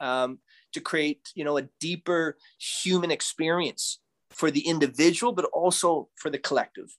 [0.00, 0.38] um,
[0.72, 4.00] to create you know a deeper human experience
[4.30, 6.96] for the individual but also for the collective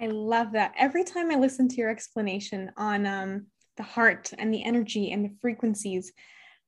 [0.00, 3.46] i love that every time i listen to your explanation on um,
[3.76, 6.12] the heart and the energy and the frequencies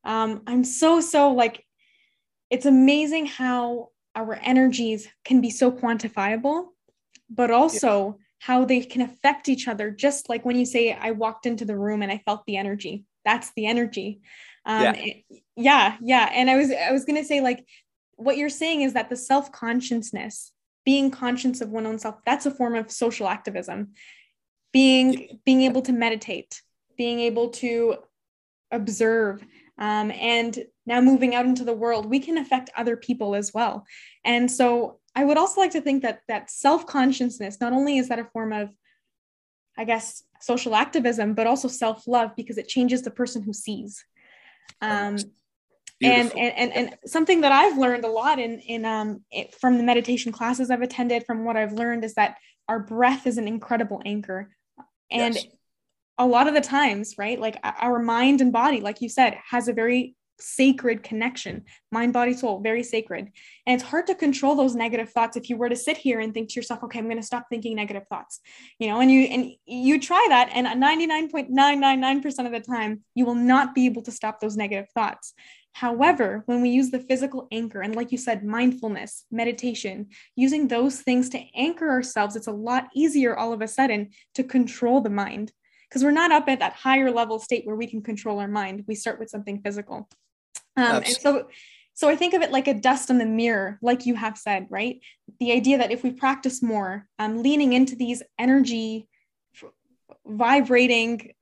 [0.04, 1.64] um, i'm so so like
[2.50, 6.66] it's amazing how our energies can be so quantifiable
[7.30, 8.24] but also yeah.
[8.38, 11.76] How they can affect each other just like when you say i walked into the
[11.76, 13.04] room and i felt the energy.
[13.24, 14.20] That's the energy.
[14.64, 15.14] Um, yeah.
[15.56, 16.30] yeah yeah.
[16.32, 17.64] And i was i was going to say like
[18.16, 20.52] what you're saying is that the self-consciousness
[20.84, 23.92] being conscious of one own self that's a form of social activism.
[24.72, 26.62] Being being able to meditate
[26.96, 27.96] being able to
[28.70, 29.42] observe
[29.78, 33.86] um, and now moving out into the world we can affect other people as well.
[34.24, 38.18] And so i would also like to think that that self-consciousness not only is that
[38.18, 38.70] a form of
[39.76, 44.04] i guess social activism but also self-love because it changes the person who sees.
[44.80, 45.16] Um,
[46.00, 49.78] and, and, and and something that I've learned a lot in in um it, from
[49.78, 52.36] the meditation classes I've attended, from what I've learned, is that
[52.68, 54.54] our breath is an incredible anchor,
[55.10, 55.46] and yes.
[56.16, 59.66] a lot of the times, right, like our mind and body, like you said, has
[59.66, 63.30] a very sacred connection mind body soul very sacred.
[63.66, 66.32] And it's hard to control those negative thoughts if you were to sit here and
[66.32, 68.40] think to yourself okay i'm going to stop thinking negative thoughts
[68.78, 73.34] you know and you and you try that and 99.999% of the time you will
[73.34, 75.34] not be able to stop those negative thoughts.
[75.72, 81.00] However when we use the physical anchor and like you said mindfulness meditation using those
[81.00, 85.10] things to anchor ourselves it's a lot easier all of a sudden to control the
[85.10, 85.52] mind.
[85.88, 88.84] Because we're not up at that higher level state where we can control our mind.
[88.86, 90.06] We start with something physical
[90.78, 91.48] um, and so,
[91.94, 94.66] so I think of it like a dust on the mirror, like you have said,
[94.70, 95.00] right?
[95.40, 99.08] The idea that if we practice more, um, leaning into these energy
[100.26, 101.32] vibrating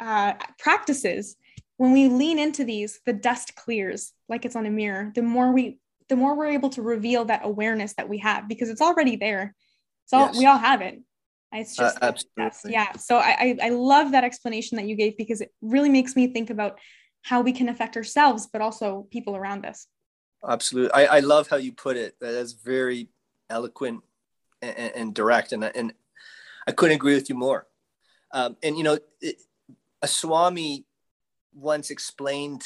[0.00, 1.36] uh, practices,
[1.76, 5.12] when we lean into these, the dust clears like it's on a mirror.
[5.14, 8.70] The more we, the more we're able to reveal that awareness that we have because
[8.70, 9.54] it's already there.
[10.06, 10.38] So yes.
[10.38, 11.00] we all have it.
[11.52, 12.72] It's uh, just uh, absolutely.
[12.72, 12.92] yeah.
[12.92, 16.32] So I, I I love that explanation that you gave because it really makes me
[16.32, 16.80] think about
[17.24, 19.88] how we can affect ourselves, but also people around us.
[20.46, 20.92] Absolutely.
[20.92, 22.16] I, I love how you put it.
[22.20, 23.08] That's very
[23.48, 24.02] eloquent
[24.60, 25.52] and, and direct.
[25.52, 25.94] And, and
[26.66, 27.66] I couldn't agree with you more.
[28.30, 29.36] Um, and, you know, it,
[30.02, 30.84] a Swami
[31.54, 32.62] once explained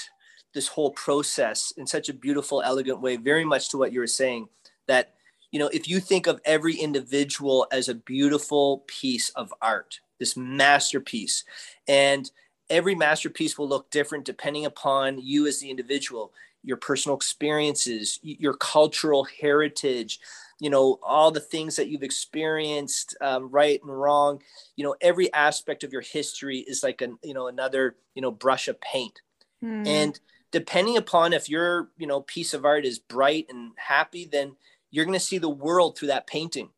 [0.54, 4.06] this whole process in such a beautiful, elegant way, very much to what you were
[4.08, 4.48] saying,
[4.88, 5.14] that,
[5.52, 10.36] you know, if you think of every individual as a beautiful piece of art, this
[10.36, 11.44] masterpiece,
[11.86, 12.30] and
[12.70, 18.54] every masterpiece will look different depending upon you as the individual your personal experiences your
[18.54, 20.18] cultural heritage
[20.60, 24.42] you know all the things that you've experienced um, right and wrong.
[24.76, 28.30] You know every aspect of your history is like a you know another you know
[28.30, 29.20] brush of paint.
[29.62, 29.88] Mm.
[29.88, 30.20] and
[30.52, 34.54] depending upon if your you know piece of art is bright and happy then
[34.92, 36.70] you're going to see the world through that painting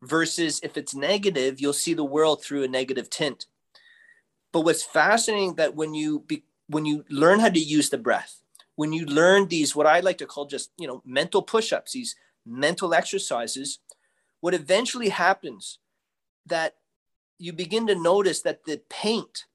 [0.00, 3.46] versus if it's negative you'll see the world through a negative tint
[4.54, 8.40] but what's fascinating that when you be, when you learn how to use the breath,
[8.76, 12.14] when you learn these what I like to call just you know mental push-ups, these
[12.46, 13.80] mental exercises,
[14.40, 15.80] what eventually happens
[16.46, 16.76] that
[17.36, 19.46] you begin to notice that the paint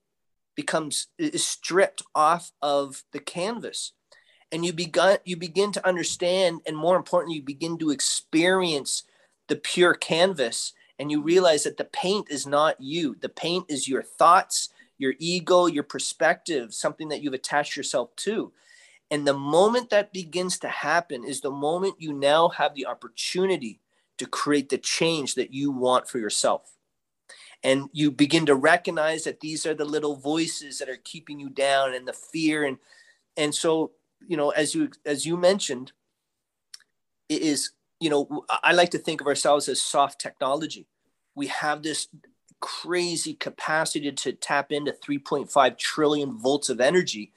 [0.54, 3.92] becomes is stripped off of the canvas.
[4.52, 9.04] And you begin you begin to understand and more importantly you begin to experience
[9.48, 13.16] the pure canvas and you realize that the paint is not you.
[13.18, 14.68] The paint is your thoughts
[15.00, 18.52] your ego, your perspective, something that you've attached yourself to.
[19.10, 23.80] And the moment that begins to happen is the moment you now have the opportunity
[24.18, 26.74] to create the change that you want for yourself.
[27.64, 31.48] And you begin to recognize that these are the little voices that are keeping you
[31.50, 32.78] down and the fear and
[33.36, 33.92] and so
[34.26, 35.92] you know as you as you mentioned
[37.28, 37.70] it is
[38.00, 40.86] you know I like to think of ourselves as soft technology.
[41.34, 42.08] We have this
[42.60, 47.32] crazy capacity to tap into 3.5 trillion volts of energy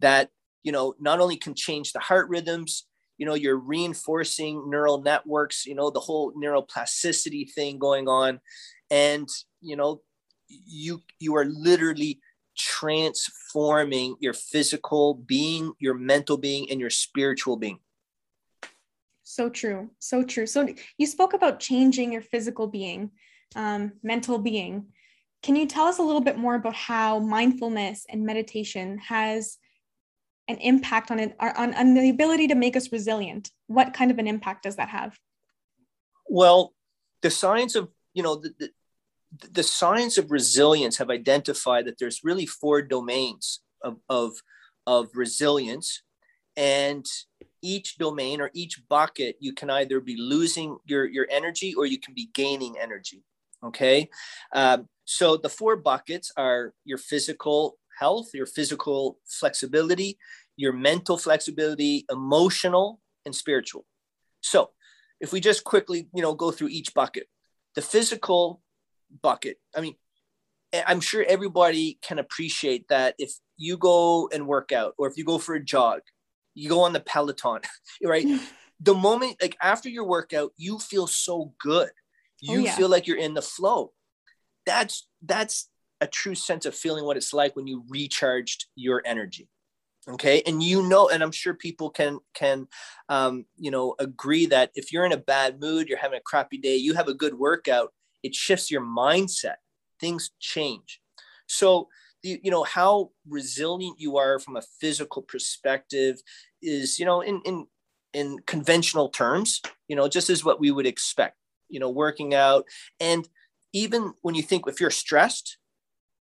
[0.00, 0.30] that
[0.62, 2.84] you know not only can change the heart rhythms
[3.18, 8.40] you know you're reinforcing neural networks you know the whole neuroplasticity thing going on.
[8.90, 9.28] And
[9.60, 10.02] you know
[10.48, 12.20] you you are literally
[12.56, 17.78] transforming your physical being your mental being and your spiritual being.
[19.22, 19.90] So true.
[19.98, 20.46] So true.
[20.46, 20.66] So
[20.96, 23.10] you spoke about changing your physical being
[23.56, 24.86] um, mental being.
[25.42, 29.58] can you tell us a little bit more about how mindfulness and meditation has
[30.48, 33.50] an impact on it on, on the ability to make us resilient?
[33.66, 35.18] What kind of an impact does that have?
[36.28, 36.74] Well
[37.22, 38.70] the science of you know the, the,
[39.52, 44.32] the science of resilience have identified that there's really four domains of, of,
[44.86, 46.02] of resilience.
[46.56, 47.06] And
[47.62, 51.98] each domain or each bucket you can either be losing your, your energy or you
[51.98, 53.22] can be gaining energy
[53.64, 54.08] okay?
[54.54, 60.16] Um, so the four buckets are your physical health your physical flexibility
[60.56, 63.84] your mental flexibility emotional and spiritual.
[64.40, 64.70] So
[65.20, 67.26] if we just quickly you know go through each bucket
[67.74, 68.60] the physical
[69.22, 69.94] bucket i mean
[70.86, 75.24] i'm sure everybody can appreciate that if you go and work out or if you
[75.24, 76.00] go for a jog
[76.54, 77.60] you go on the peloton
[78.04, 78.26] right?
[78.80, 81.90] The moment like after your workout you feel so good
[82.40, 82.76] you oh, yeah.
[82.76, 83.92] feel like you're in the flow.
[84.66, 85.68] That's that's
[86.00, 89.48] a true sense of feeling what it's like when you recharged your energy
[90.08, 90.42] okay?
[90.46, 92.68] And you know and i'm sure people can can
[93.08, 96.56] um, you know agree that if you're in a bad mood you're having a crappy
[96.56, 99.56] day you have a good workout it shifts your mindset.
[100.00, 101.00] Things change.
[101.46, 101.88] So
[102.22, 106.20] you, you know how resilient you are from a physical perspective
[106.60, 107.66] is you know in in
[108.12, 111.36] in conventional terms you know just as what we would expect
[111.68, 112.64] you know working out.
[113.00, 113.28] And
[113.72, 115.58] even when you think if you're stressed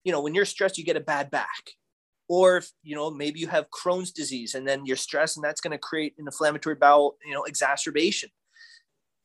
[0.06, 1.72] you know when you're stressed you get a bad back.
[2.28, 5.60] Or if you know maybe you have crohn's disease and then you're stressed and that's
[5.60, 8.30] going to create an inflammatory bowel you know exacerbation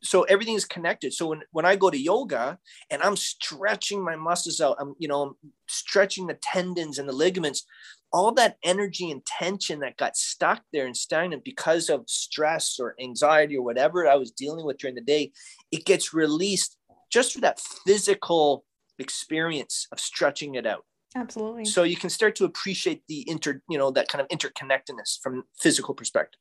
[0.04, 1.14] so everything is connected.
[1.14, 2.58] So when, when i go to yoga
[2.90, 5.36] and i'm stretching my muscles out i'm you know I'm
[5.68, 7.66] stretching the tendons and the ligaments
[8.14, 12.96] all that energy and tension that got stuck there and stagnant because of stress or
[13.00, 15.32] anxiety or whatever i was dealing with during the day
[15.72, 16.78] it gets released
[17.12, 18.66] just for that physical
[18.98, 20.86] experience of stretching it out.
[21.16, 21.66] Absolutely.
[21.66, 25.44] So you can start to appreciate the inter you know that kind of interconnectedness from
[25.60, 26.40] physical perspective.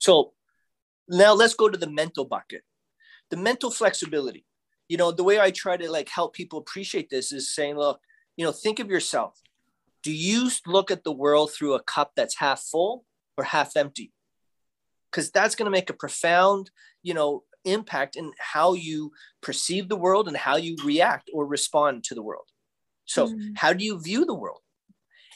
[0.00, 0.32] So
[1.08, 2.62] now let's go to the mental bucket
[3.30, 4.44] the mental flexibility
[4.88, 8.00] you know the way i try to like help people appreciate this is saying look
[8.36, 9.40] you know think of yourself
[10.02, 13.04] do you look at the world through a cup that's half full
[13.36, 14.12] or half empty
[15.10, 16.70] because that's going to make a profound
[17.02, 19.10] you know impact in how you
[19.42, 22.46] perceive the world and how you react or respond to the world
[23.06, 23.52] so, mm-hmm.
[23.56, 24.60] how do you view the world?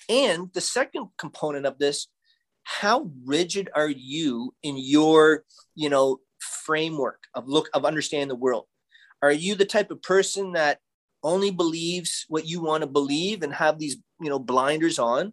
[0.08, 2.08] And the second component of this,
[2.70, 5.44] how rigid are you in your,
[5.74, 8.66] you know, framework of look of understanding the world?
[9.22, 10.78] Are you the type of person that
[11.24, 15.32] only believes what you want to believe and have these, you know, blinders on?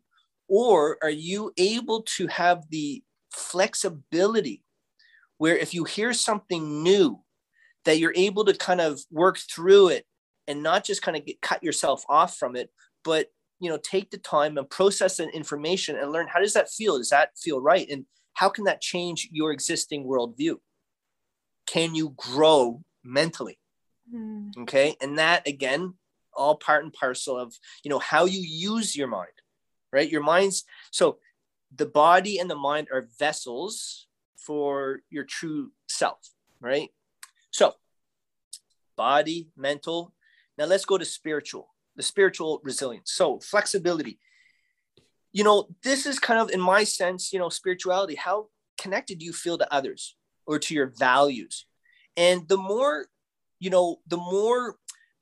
[0.50, 4.64] Or are you able to have the flexibility
[5.38, 7.22] where if you hear something new,
[7.86, 10.06] that you're able to kind of work through it
[10.48, 12.72] and not just kind of get cut yourself off from it,
[13.04, 13.28] but
[13.60, 16.98] you know, take the time and process that information and learn how does that feel?
[16.98, 17.88] Does that feel right?
[17.90, 20.58] And how can that change your existing worldview?
[21.66, 23.60] Can you grow mentally?
[24.14, 24.56] Mm.
[24.60, 24.96] Okay.
[25.02, 25.96] And that again,
[26.34, 29.32] all part and parcel of you know how you use your mind,
[29.92, 30.10] right?
[30.10, 31.18] Your mind's so
[31.76, 36.20] the body and the mind are vessels for your true self,
[36.62, 36.90] right?
[37.52, 37.74] So
[38.96, 40.14] body, mental,
[40.58, 41.68] now let's go to spiritual,
[41.98, 43.12] the spiritual resilience.
[43.12, 44.20] So flexibility.
[45.34, 48.16] You know, this is kind of in my sense, you know, spirituality.
[48.16, 48.48] How
[48.80, 51.66] connected do you feel to others or to your values?
[52.16, 53.08] And the more,
[53.60, 54.78] you know, the more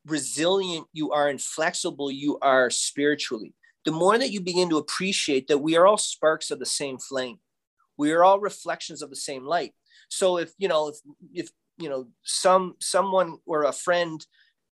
[0.05, 3.55] resilient you are and flexible you are spiritually,
[3.85, 6.99] the more that you begin to appreciate that we are all sparks of the same
[6.99, 7.37] flame.
[7.97, 9.73] We are all reflections of the same light.
[10.09, 10.97] So if, you know, if,
[11.33, 14.25] if you know, some someone or a friend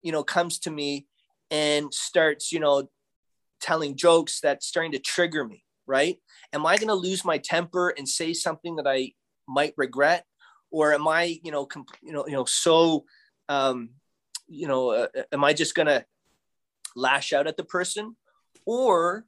[0.03, 1.07] you know, comes to me
[1.53, 2.89] and starts, you know,
[3.61, 6.17] telling jokes that's starting to trigger me, right?
[6.51, 9.13] Am I going to lose my temper and say something that I
[9.47, 10.25] might regret,
[10.71, 13.05] or am I, you know, comp- you know, you know, so,
[13.49, 13.91] um,
[14.47, 16.03] you know, uh, am I just going to
[16.95, 18.15] lash out at the person,
[18.65, 19.25] or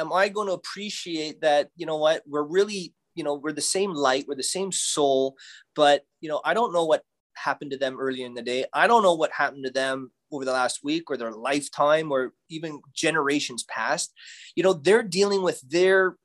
[0.00, 3.60] am I going to appreciate that, you know, what we're really, you know, we're the
[3.60, 5.36] same light, we're the same soul,
[5.76, 7.04] but you know, I don't know what
[7.34, 8.64] happened to them earlier in the day.
[8.72, 12.32] I don't know what happened to them over the last week or their lifetime or
[12.48, 14.12] even generations past.
[14.54, 16.16] You know, they're dealing with their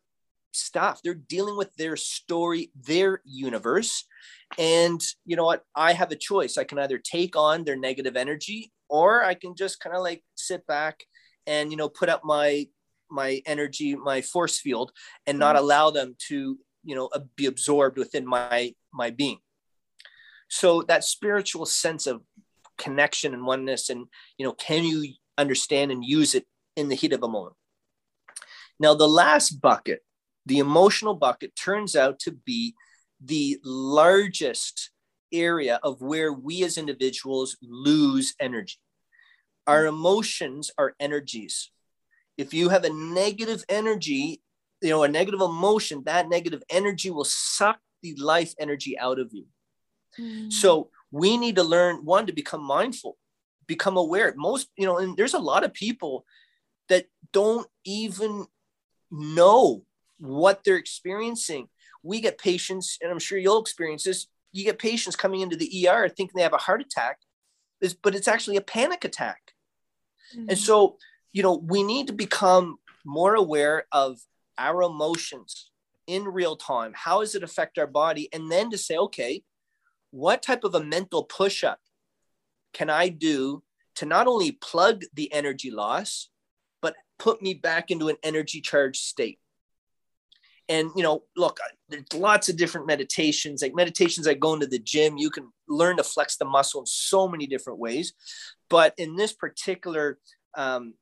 [0.51, 4.05] stuff, they're dealing with their story, their universe.
[4.57, 5.63] And you know what?
[5.75, 6.57] I have a choice.
[6.57, 10.23] I can either take on their negative energy or I can just kind of like
[10.35, 11.03] sit back
[11.47, 12.67] and, you know, put up my
[13.09, 14.91] my energy my force field
[15.27, 15.65] and not mm-hmm.
[15.65, 19.37] allow them to you know be absorbed within my my being
[20.47, 22.21] so that spiritual sense of
[22.77, 24.05] connection and oneness and
[24.37, 26.45] you know can you understand and use it
[26.75, 27.55] in the heat of a moment.
[28.79, 30.01] Now, the last bucket,
[30.45, 32.75] the emotional bucket, turns out to be
[33.23, 34.91] the largest
[35.31, 38.77] area of where we as individuals lose energy.
[39.67, 41.71] Our emotions are energies.
[42.37, 44.41] If you have a negative energy,
[44.81, 49.33] you know, a negative emotion, that negative energy will suck the life energy out of
[49.33, 49.45] you.
[50.19, 50.51] Mm.
[50.51, 53.15] So we need to learn one to become mindful,
[53.67, 54.33] become aware.
[54.35, 56.25] Most, you know, and there's a lot of people
[56.89, 58.45] that don't even
[59.09, 59.85] know
[60.17, 61.69] what they're experiencing.
[62.03, 64.27] We get patients, and I'm sure you'll experience this.
[64.51, 67.19] You get patients coming into the ER thinking they have a heart attack,
[68.03, 69.53] but it's actually a panic attack.
[70.35, 70.49] Mm-hmm.
[70.49, 70.97] And so,
[71.31, 74.19] you know, we need to become more aware of
[74.57, 75.71] our emotions
[76.07, 76.91] in real time.
[76.93, 78.27] How does it affect our body?
[78.33, 79.43] And then to say, okay,
[80.15, 81.79] what type of a mental push up
[82.73, 83.63] can I do
[83.95, 86.29] to not only plug the energy loss,
[86.81, 89.39] but put me back into an energy charged state?
[90.69, 91.59] And, you know, look,
[91.89, 95.17] there's lots of different meditations, like meditations that go into the gym.
[95.17, 98.13] You can learn to flex the muscle in so many different ways.
[98.69, 100.17] But in this particular,
[100.55, 100.93] um,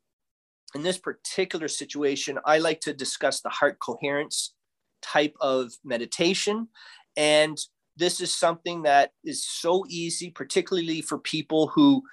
[0.73, 4.55] in this particular situation, I like to discuss the heart coherence
[5.03, 6.69] type of meditation.
[7.15, 7.59] And
[7.95, 12.03] this is something that is so easy, particularly for people who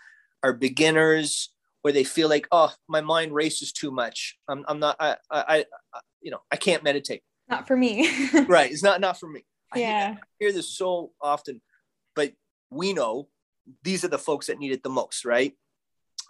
[0.42, 1.52] are beginners
[1.82, 4.36] where they feel like, oh, my mind races too much.
[4.48, 5.64] I'm, I'm not, I, I,
[5.94, 7.22] I, you know, I can't meditate.
[7.48, 8.08] Not for me.
[8.46, 8.70] right.
[8.70, 9.44] It's not, not for me.
[9.74, 9.86] Yeah.
[9.86, 11.60] I hear, I hear this so often,
[12.14, 12.32] but
[12.70, 13.28] we know
[13.82, 15.54] these are the folks that need it the most, right?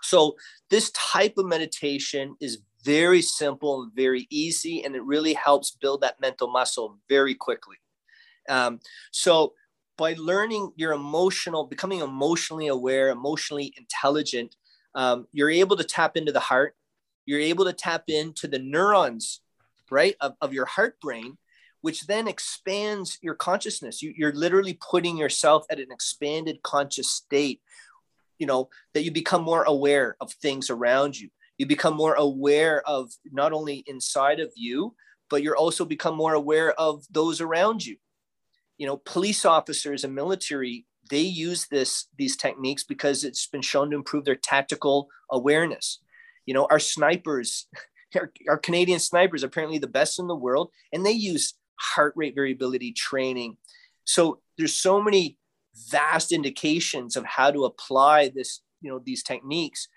[0.02, 0.36] So
[0.70, 6.00] this type of meditation is very simple and very easy, and it really helps build
[6.00, 7.76] that mental muscle very quickly.
[8.48, 8.80] Um,
[9.12, 9.54] so
[10.00, 14.56] by learning your emotional, becoming emotionally aware, emotionally intelligent,
[14.94, 16.74] um, you're able to tap into the heart.
[17.26, 19.42] You're able to tap into the neurons,
[19.90, 21.36] right, of, of your heart brain,
[21.82, 24.00] which then expands your consciousness.
[24.00, 27.60] You, you're literally putting yourself at an expanded conscious state,
[28.38, 31.28] you know, that you become more aware of things around you.
[31.58, 34.94] You become more aware of not only inside of you,
[35.28, 37.96] but you're also become more aware of those around you
[38.80, 43.90] you know police officers and military they use this these techniques because it's been shown
[43.90, 46.00] to improve their tactical awareness.
[46.46, 47.68] You know our snipers
[48.16, 52.14] our, our canadian snipers are apparently the best in the world and they use heart
[52.16, 53.58] rate variability training.
[54.04, 55.36] So there's so many
[55.90, 59.88] vast indications of how to apply this you know these techniques.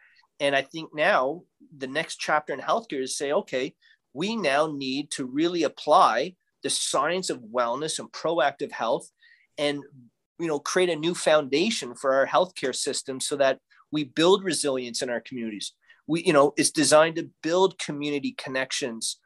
[0.42, 1.44] And i think now
[1.78, 3.76] the next chapter in healthcare is say okay
[4.14, 9.09] we now need to really apply the science of wellness and proactive health
[9.57, 9.84] and
[10.39, 13.59] you know create a new foundation for our healthcare system so that
[13.91, 15.74] we build resilience in our communities.
[16.07, 19.20] We you know it's designed to build community connections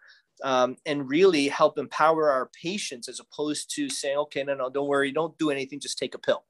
[0.43, 4.87] um, and really help empower our patients as opposed to saying okay no no don't
[4.87, 6.43] worry don't do anything just take a pill.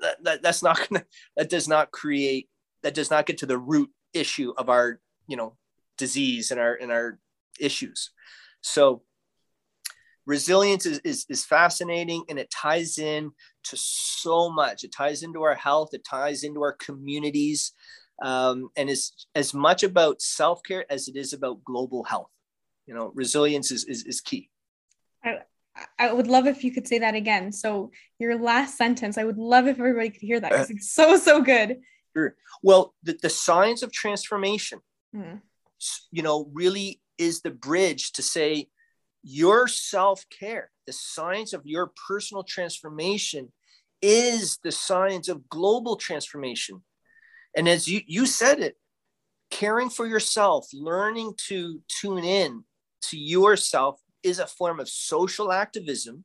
[0.00, 1.04] That, that, that's not gonna
[1.36, 2.48] that does not create
[2.82, 5.56] that does not get to the root issue of our you know
[5.98, 7.18] disease and our and our
[7.60, 8.10] issues.
[8.60, 9.02] So
[10.28, 13.32] resilience is, is, is fascinating and it ties in
[13.64, 14.84] to so much.
[14.84, 17.72] It ties into our health, it ties into our communities,
[18.22, 22.30] um, and is as much about self care as it is about global health.
[22.86, 24.50] You know, resilience is, is, is key.
[25.24, 25.38] I,
[25.98, 27.50] I would love if you could say that again.
[27.50, 31.16] So, your last sentence, I would love if everybody could hear that because it's so,
[31.16, 31.78] so good.
[32.14, 32.34] Sure.
[32.62, 34.80] Well, the, the science of transformation,
[35.14, 35.40] mm.
[36.10, 38.68] you know, really is the bridge to say,
[39.22, 43.52] your self care, the science of your personal transformation,
[44.00, 46.82] is the science of global transformation.
[47.56, 48.76] And as you, you said it,
[49.50, 52.64] caring for yourself, learning to tune in
[53.02, 56.24] to yourself is a form of social activism.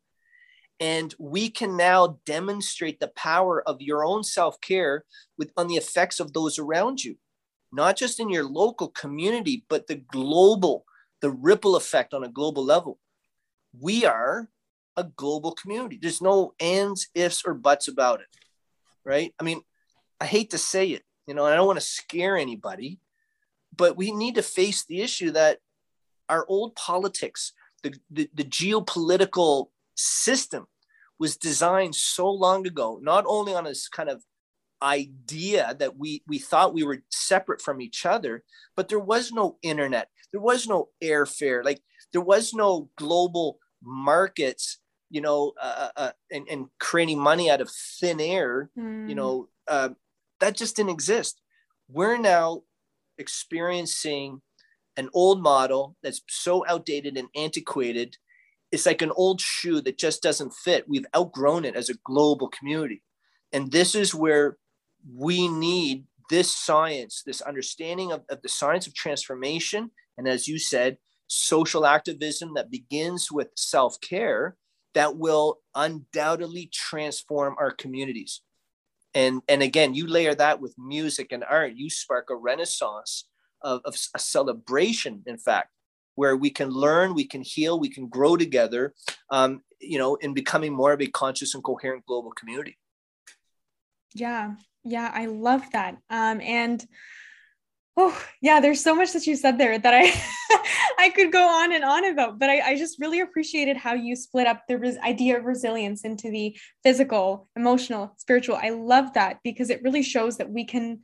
[0.80, 5.06] And we can now demonstrate the power of your own self care
[5.56, 7.16] on the effects of those around you,
[7.72, 10.86] not just in your local community, but the global
[11.24, 13.00] the ripple effect on a global level.
[13.80, 14.50] We are
[14.98, 15.98] a global community.
[16.00, 18.28] There's no ands, ifs, or buts about it,
[19.06, 19.34] right?
[19.40, 19.62] I mean,
[20.20, 23.00] I hate to say it, you know, I don't want to scare anybody,
[23.76, 25.60] but we need to face the issue that
[26.28, 27.54] our old politics,
[27.84, 30.68] the, the, the geopolitical system
[31.20, 34.26] was designed so long ago, not only on this kind of
[34.82, 38.44] idea that we we thought we were separate from each other
[38.76, 41.82] but there was no internet there was no airfare like
[42.12, 44.80] there was no global markets
[45.10, 49.08] you know uh, uh, uh and, and creating money out of thin air mm.
[49.08, 49.16] you hmm.
[49.16, 49.90] know uh,
[50.42, 51.40] that just didn't exist
[51.88, 52.62] we're now
[53.18, 54.42] experiencing
[54.98, 58.18] an old model that's so outdated and antiquated.
[58.72, 60.88] It's like an old shoe that just doesn't fit.
[60.88, 63.04] We've outgrown it as a global community.
[63.52, 64.58] And this is where
[65.16, 69.92] we need this science, this understanding of, of the science of transformation.
[70.18, 70.98] And as you said,
[71.28, 74.56] social activism that begins with self care
[74.94, 78.42] that will undoubtedly transform our communities.
[79.16, 83.26] And, and again, you layer that with music and art, you spark a renaissance
[83.62, 85.70] of, of a celebration, in fact,
[86.16, 88.94] where we can learn, we can heal, we can grow together,
[89.30, 92.78] um, you know, in becoming more of a conscious and coherent global community.
[94.14, 94.54] Yeah,
[94.84, 95.98] yeah, I love that.
[96.10, 96.86] Um, and
[97.98, 100.12] oh yeah, there's so much that you said there that I
[101.00, 104.16] I could go on and on about, but I, I just really appreciated how you
[104.16, 108.58] split up the res- idea of resilience into the physical, emotional, spiritual.
[108.62, 111.02] I love that because it really shows that we can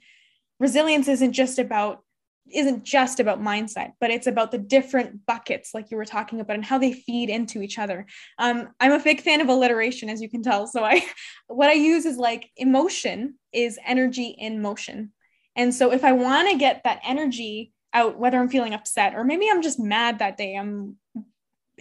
[0.60, 2.04] resilience isn't just about
[2.52, 6.56] isn't just about mindset, but it's about the different buckets, like you were talking about,
[6.56, 8.08] and how they feed into each other.
[8.40, 10.66] Um, I'm a big fan of alliteration, as you can tell.
[10.68, 11.06] So I,
[11.48, 15.12] what I use is like emotion is energy in motion,
[15.60, 19.26] and so if I want to get that energy out, whether I'm feeling upset or
[19.26, 20.95] maybe I'm just mad that day, I'm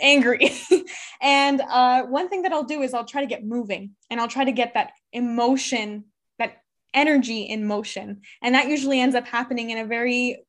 [0.00, 0.50] angry.
[1.22, 4.26] and uh, one thing that I'll do is I'll try to get moving, and I'll
[4.26, 6.06] try to get that emotion
[6.40, 6.62] that
[6.92, 8.22] energy in motion.
[8.42, 10.42] And that usually ends up happening in a very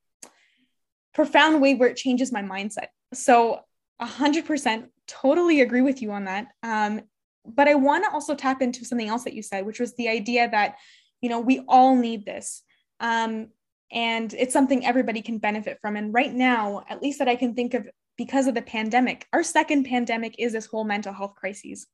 [1.13, 2.87] profound way where it changes my mindset.
[3.13, 3.59] So
[4.01, 6.47] 100% totally agree with you on that.
[6.63, 7.01] Um,
[7.45, 10.09] but I want to also tap into something else that you said, which was the
[10.09, 10.77] idea that,
[11.21, 12.63] you know, we all need this.
[12.99, 13.49] Um,
[13.91, 15.95] and it's something everybody can benefit from.
[15.95, 17.87] And right now, at least that I can think of
[18.17, 21.87] because of the pandemic, our second pandemic is this whole mental health crisis.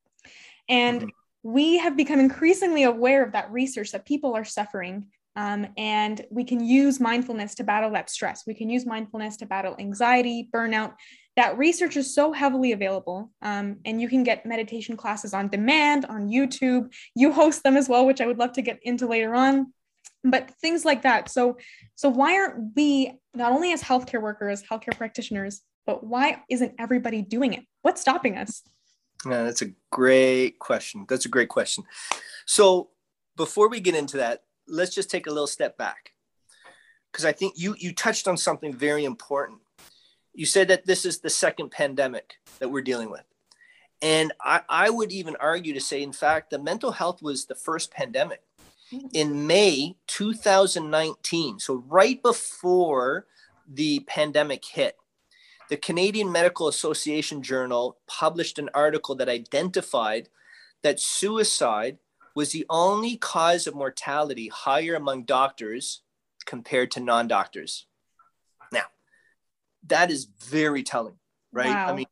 [0.68, 1.10] And mm-hmm.
[1.44, 6.44] we have become increasingly aware of that research that people are suffering um, and we
[6.44, 8.44] can use mindfulness to battle that stress.
[8.48, 10.94] We can use mindfulness to battle anxiety, burnout.
[11.36, 13.32] That research is so heavily available.
[13.42, 16.94] Um, and you can get meditation classes on demand on YouTube.
[17.16, 19.74] You host them as well, which I would love to get into later on.
[20.28, 21.30] But things like that.
[21.30, 21.58] So,
[21.94, 27.22] so why aren't we not only as healthcare workers, healthcare practitioners, but why isn't everybody
[27.22, 27.64] doing it?
[27.84, 28.64] What's stopping us?
[29.26, 31.06] Yeah, that's a great question.
[31.08, 31.84] That's a great question.
[32.46, 32.90] So,
[33.38, 36.12] before we get into that, let's just take a little step back
[37.12, 39.60] because I think you you touched on something very important.
[40.34, 43.24] You said that this is the second pandemic that we're dealing with.
[44.02, 47.56] And I, I would even argue to say, in fact, the mental health was the
[47.56, 48.42] first pandemic
[49.14, 51.60] in May 2019.
[51.60, 53.28] So, right before
[53.68, 54.96] the pandemic hit,
[55.70, 60.30] the Canadian Medical Association Journal published an article that identified
[60.84, 61.98] that suicide
[62.36, 66.02] was the only cause of mortality higher among doctors
[66.46, 67.88] compared to non doctors.
[68.72, 68.84] Now,
[69.88, 71.16] that is very telling,
[71.52, 71.68] right?
[71.68, 71.88] Wow.
[71.88, 72.08] I mean,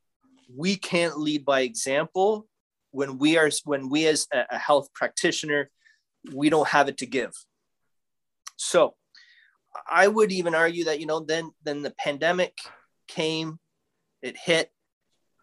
[0.55, 2.47] we can't lead by example
[2.91, 5.69] when we are when we as a health practitioner
[6.31, 7.33] we don't have it to give
[8.55, 8.95] so
[9.89, 12.57] i would even argue that you know then then the pandemic
[13.07, 13.59] came
[14.21, 14.71] it hit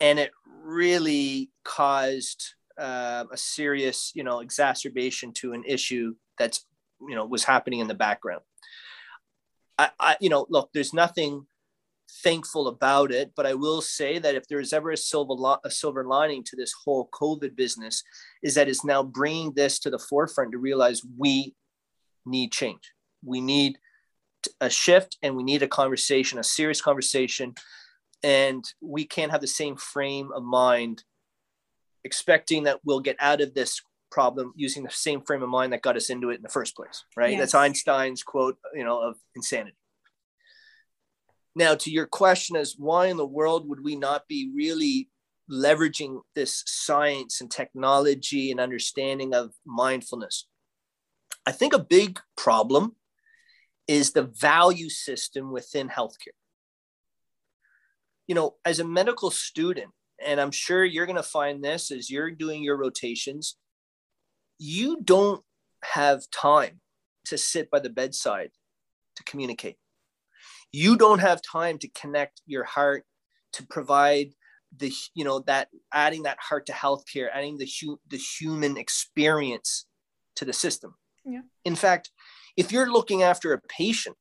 [0.01, 6.65] and it really caused uh, a serious, you know, exacerbation to an issue that's,
[7.07, 8.41] you know, was happening in the background.
[9.79, 11.47] I, I, you know, look, there's nothing
[12.23, 15.59] thankful about it, but I will say that if there is ever a silver lo-
[15.65, 18.03] a silver lining to this whole COVID business,
[18.43, 21.55] is that it's now bringing this to the forefront to realize we
[22.27, 22.93] need change.
[23.25, 23.79] We need
[24.61, 27.55] a shift, and we need a conversation, a serious conversation,
[28.23, 31.05] and we can't have the same frame of mind
[32.05, 35.83] expecting that we'll get out of this problem using the same frame of mind that
[35.83, 37.33] got us into it in the first place, right?
[37.33, 37.41] Yes.
[37.41, 39.77] That's Einstein's quote, you know, of insanity.
[41.57, 45.11] Now, to your question as why in the world would we not be really
[45.51, 50.47] leveraging this science and technology and understanding of mindfulness?
[51.47, 52.95] I think a big problem
[53.89, 56.37] is the value system within healthcare.
[58.29, 59.91] You know, as a medical student,
[60.25, 63.57] and I'm sure you're going to find this as you're doing your rotations,
[64.59, 65.43] you don't
[65.83, 66.81] have time
[67.25, 68.51] to sit by the bedside
[69.17, 69.77] to communicate.
[70.73, 73.05] You don't have time to connect your heart
[73.55, 74.33] to provide
[74.77, 79.87] the you know that adding that heart to healthcare, adding the hu- the human experience
[80.37, 80.95] to the system.
[81.25, 81.43] Yeah.
[81.65, 82.11] In fact,
[82.57, 84.17] if you're looking after a patient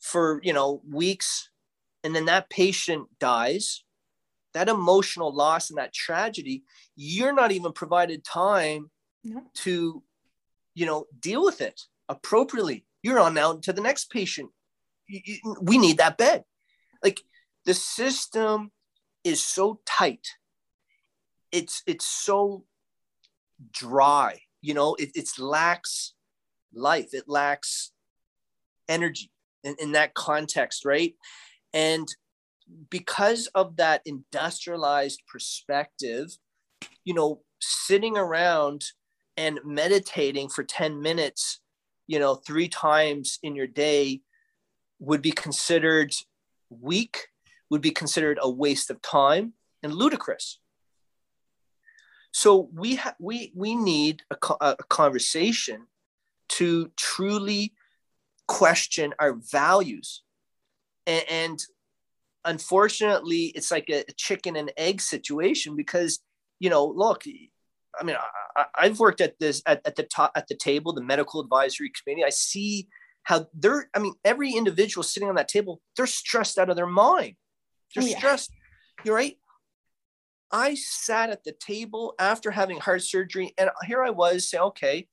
[0.00, 1.50] for you know weeks
[2.04, 3.84] and then that patient dies
[4.54, 6.62] that emotional loss and that tragedy
[6.96, 8.90] you're not even provided time
[9.24, 9.42] no.
[9.54, 10.02] to
[10.74, 14.50] you know deal with it appropriately you're on now to the next patient
[15.60, 16.44] we need that bed.
[17.02, 17.20] Like
[17.64, 18.72] the system
[19.24, 20.26] is so tight.
[21.52, 22.64] It's it's so
[23.70, 24.40] dry.
[24.60, 26.14] You know, it it's lacks
[26.74, 27.10] life.
[27.12, 27.92] It lacks
[28.88, 29.30] energy
[29.64, 31.14] in, in that context, right?
[31.72, 32.08] And
[32.90, 36.36] because of that industrialized perspective,
[37.04, 38.84] you know, sitting around
[39.36, 41.60] and meditating for 10 minutes,
[42.06, 44.20] you know, three times in your day
[44.98, 46.14] would be considered
[46.70, 47.28] weak,
[47.70, 50.58] would be considered a waste of time and ludicrous.
[52.32, 55.86] So we ha- we we need a, co- a conversation
[56.50, 57.72] to truly
[58.46, 60.22] question our values,
[61.06, 61.58] and, and
[62.44, 66.20] unfortunately, it's like a chicken and egg situation because
[66.60, 67.22] you know, look,
[67.98, 68.16] I mean,
[68.56, 71.90] I, have worked at this at, at the top at the table, the medical advisory
[71.90, 72.24] committee.
[72.24, 72.88] I see
[73.28, 73.90] how they're.
[73.94, 77.34] I mean, every individual sitting on that table, they're stressed out of their mind.
[77.94, 78.18] They're oh, yeah.
[78.18, 78.50] stressed.
[79.04, 79.36] You're right.
[80.50, 85.06] I sat at the table after having heart surgery, and here I was saying, okay,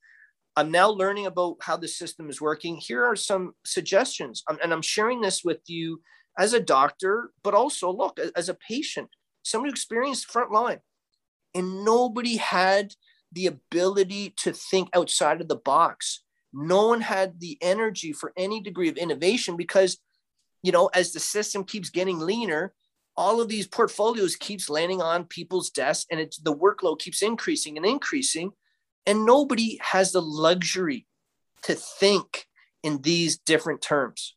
[0.56, 2.78] I'm now learning about how the system is working.
[2.78, 6.00] Here are some suggestions, and I'm sharing this with you
[6.38, 9.10] as a doctor, but also look as a patient,
[9.42, 10.80] someone who experienced front line
[11.54, 12.94] and nobody had
[13.32, 18.60] the ability to think outside of the box no one had the energy for any
[18.60, 19.98] degree of innovation because
[20.62, 22.72] you know as the system keeps getting leaner
[23.16, 27.76] all of these portfolios keeps landing on people's desks and it's the workload keeps increasing
[27.76, 28.52] and increasing.
[29.06, 31.06] And nobody has the luxury
[31.62, 32.46] to think
[32.82, 34.34] in these different terms.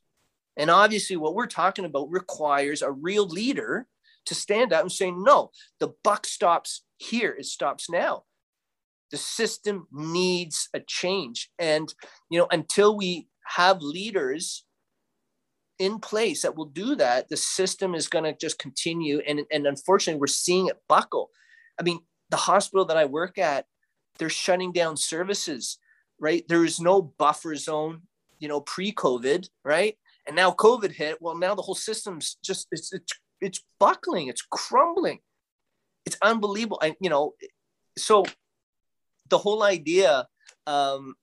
[0.55, 3.87] And obviously what we're talking about requires a real leader
[4.25, 5.49] to stand up and say no
[5.79, 8.23] the buck stops here it stops now
[9.11, 11.49] the system needs a change.
[11.59, 11.93] And
[12.29, 14.65] you know until we have leaders
[15.79, 19.19] in place that will do that the system is going to just continue.
[19.27, 21.29] And and unfortunately we're seeing it buckle.
[21.79, 21.99] I mean
[22.29, 23.65] the hospital that i work at
[24.17, 25.77] they're shutting down services
[26.21, 26.45] right?
[26.49, 28.01] There is no buffer zone
[28.39, 29.95] you know pre-covid right?
[30.27, 34.43] And now covid hit well now the whole system's just it's it's, it's buckling it's
[34.43, 35.19] crumbling.
[36.05, 36.79] It's unbelievable.
[36.81, 37.33] And you know,
[37.97, 38.25] so
[39.29, 40.27] the whole idea,
[40.67, 41.15] um,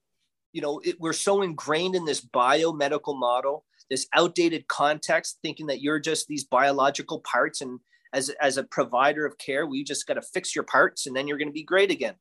[0.53, 5.81] you know, it, we're so ingrained in this biomedical model, this outdated context, thinking that
[5.81, 7.79] you're just these biological parts, and
[8.13, 11.27] as as a provider of care, we just got to fix your parts, and then
[11.27, 12.15] you're going to be great again.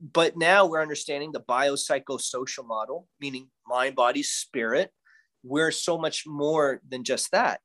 [0.00, 4.92] But now we're understanding the biopsychosocial model, meaning mind, body, spirit.
[5.42, 7.60] We're so much more than just that.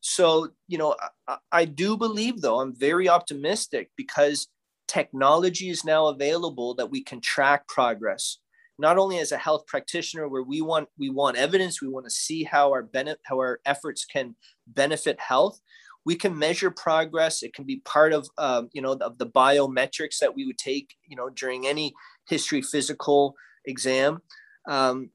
[0.00, 0.96] So, you know,
[1.28, 4.48] I, I do believe, though, I'm very optimistic because
[4.90, 8.38] technology is now available that we can track progress
[8.78, 12.10] not only as a health practitioner where we want we want evidence we want to
[12.10, 14.34] see how our benefit how our efforts can
[14.66, 15.60] benefit health
[16.04, 20.18] we can measure progress it can be part of um, you know of the biometrics
[20.18, 21.92] that we would take you know during any
[22.28, 23.34] history physical
[23.66, 24.20] exam
[24.68, 25.10] um,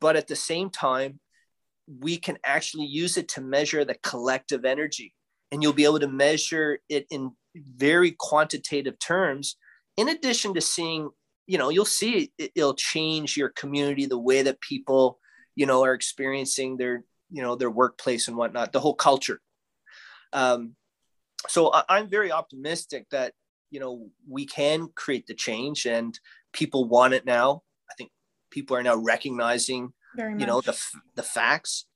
[0.00, 1.20] but at the same time
[2.00, 5.14] we can actually use it to measure the collective energy.
[5.50, 9.56] And you'll be able to measure it in very quantitative terms,
[9.96, 11.10] in addition to seeing,
[11.46, 15.18] you know, you'll see it, it'll change your community, the way that people,
[15.54, 19.40] you know, are experiencing their, you know, their workplace and whatnot, the whole culture.
[20.32, 20.74] Um,
[21.48, 23.34] so I, I'm very optimistic that,
[23.70, 26.18] you know, we can create the change and
[26.52, 27.62] people want it now.
[27.90, 28.10] I think
[28.50, 29.92] people are now recognizing
[30.40, 30.78] you know the
[31.14, 31.86] the facts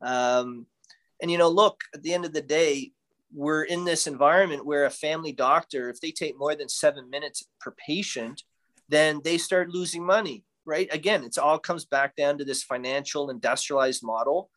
[0.00, 0.66] um,
[1.20, 2.92] and you know look at the end of the day
[3.34, 7.44] we're in this environment where a family doctor if they take more than seven minutes
[7.60, 8.42] per patient
[8.88, 13.30] then they start losing money right again it's all comes back down to this financial
[13.30, 14.50] industrialized model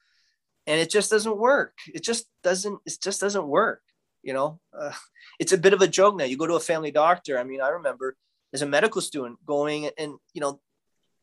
[0.68, 3.82] and it just doesn't work it just doesn't it just doesn't work
[4.24, 4.92] you know uh,
[5.40, 7.62] it's a bit of a joke now you go to a family doctor i mean
[7.62, 8.16] i remember
[8.54, 10.60] as a medical student going and you know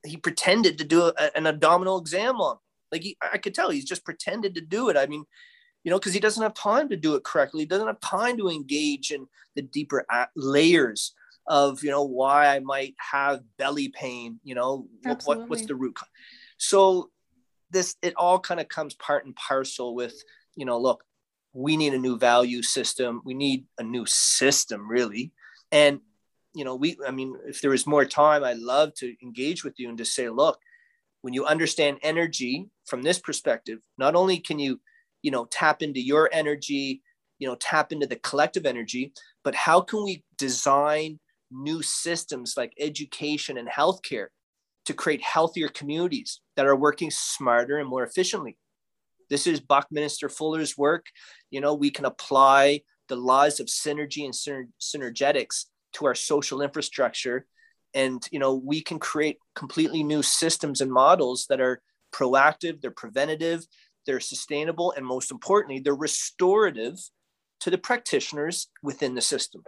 [0.05, 2.57] he pretended to do a, an abdominal exam on.
[2.57, 2.61] me.
[2.91, 4.97] Like he, I could tell he's just pretended to do it.
[4.97, 5.25] I mean,
[5.85, 7.61] you know, because he doesn't have time to do it correctly.
[7.61, 9.27] He doesn't have time to engage in
[9.57, 10.07] the deeper
[10.37, 11.15] layers
[11.47, 14.39] of, you know, why I might have belly pain.
[14.45, 14.87] You know,
[15.25, 15.97] what, what's the root?
[16.57, 17.11] So
[17.71, 20.15] this it all kind of comes part and parcel with,
[20.55, 21.05] you know, look,
[21.53, 23.21] we need a new value system.
[23.25, 25.33] We need a new system, really.
[25.71, 26.01] And
[26.55, 29.79] you know, we, I mean, if there was more time, I'd love to engage with
[29.79, 30.59] you and to say, look,
[31.23, 34.81] when you understand energy from this perspective, not only can you,
[35.23, 37.03] you know, tap into your energy,
[37.39, 39.13] you know, tap into the collective energy,
[39.45, 41.19] but how can we design
[41.51, 44.27] new systems like education and healthcare
[44.85, 48.57] to create healthier communities that are working smarter and more efficiently?
[49.31, 51.07] This is Buckminster Fuller's work.
[51.51, 56.63] You know, we can apply the laws of synergy and syner- synergetics to our social
[56.63, 57.47] infrastructure
[57.95, 61.83] and you know we can create completely new systems and models that are
[62.15, 63.67] proactive they're preventative
[64.07, 66.99] they're sustainable and most importantly they're restorative
[67.61, 69.63] to the practitioners within the system.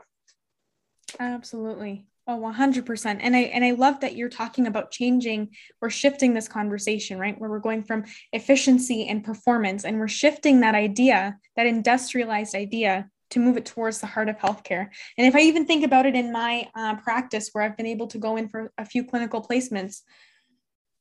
[1.20, 2.06] Absolutely.
[2.26, 5.50] Oh 100% and i and i love that you're talking about changing
[5.82, 7.38] or shifting this conversation right?
[7.38, 13.10] Where we're going from efficiency and performance and we're shifting that idea that industrialized idea
[13.30, 14.88] to move it towards the heart of healthcare.
[15.18, 18.06] And if I even think about it in my uh, practice, where I've been able
[18.08, 20.02] to go in for a few clinical placements,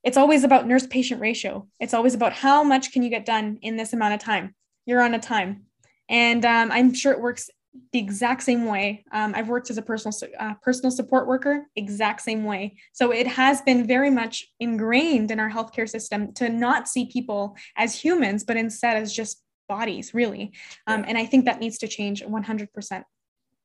[0.04, 1.68] it's always about nurse patient ratio.
[1.80, 4.56] It's always about how much can you get done in this amount of time.
[4.86, 5.64] You're on a time.
[6.10, 7.50] And um, I'm sure it works
[7.92, 9.04] the exact same way.
[9.12, 12.78] Um, I've worked as a personal uh, personal support worker, exact same way.
[12.92, 17.56] So it has been very much ingrained in our healthcare system to not see people
[17.76, 20.52] as humans, but instead as just bodies really
[20.88, 21.06] um, yeah.
[21.10, 23.04] and i think that needs to change 100%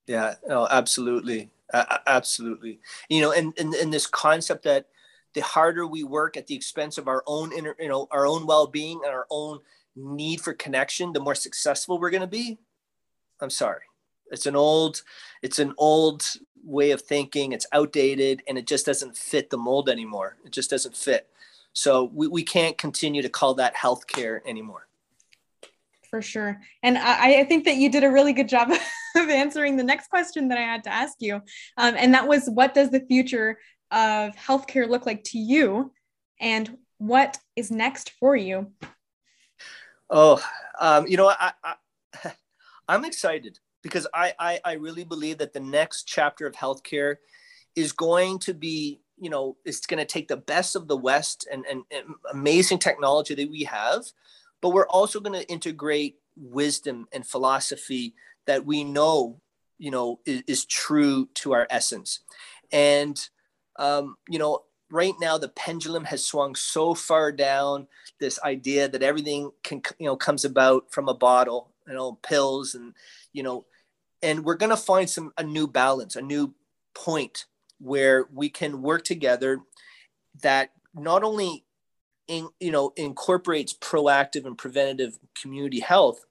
[0.07, 4.87] yeah no absolutely uh, absolutely you know and, and and this concept that
[5.35, 8.47] the harder we work at the expense of our own inner you know our own
[8.47, 9.61] well-being and our own
[9.97, 12.59] need for connection the more successful we're going to be.
[13.41, 13.83] I'm sorry.
[14.31, 15.03] It's an old
[15.43, 16.25] it's an old
[16.65, 17.53] way of thinking.
[17.53, 20.37] It's outdated and it just doesn't fit the mold anymore.
[20.45, 21.29] It just doesn't fit.
[21.73, 24.89] So we, we can't continue to call that healthcare anymore.
[26.11, 26.61] For sure.
[26.83, 28.71] And I, I, think that you did a really good job
[29.17, 31.37] of answering the next question that I had to ask you.
[31.77, 33.59] Um, and that was what does the future
[33.91, 35.93] of healthcare look like to you?
[36.41, 38.73] And what is next for you?
[40.11, 40.43] Oh,
[40.81, 42.33] um, you know, I, I,
[42.89, 47.17] I'm excited because I, I, I really believe that the next chapter of healthcare
[47.77, 51.47] is going to be you know it's going to take the best of the west
[51.51, 54.05] and, and, and amazing technology that we have
[54.61, 58.15] but we're also going to integrate wisdom and philosophy
[58.47, 59.41] that we know
[59.79, 62.21] you know is, is true to our essence
[62.73, 63.29] and
[63.79, 67.87] um, you know right now the pendulum has swung so far down
[68.21, 72.75] this idea that everything can you know comes about from a bottle you know pills
[72.75, 72.95] and
[73.33, 73.65] you know
[74.23, 76.55] and we're going to find some a new balance a new
[76.95, 77.47] point
[77.81, 79.61] where we can work together
[80.43, 81.65] that not only
[82.27, 86.25] in, you know incorporates proactive and preventative community health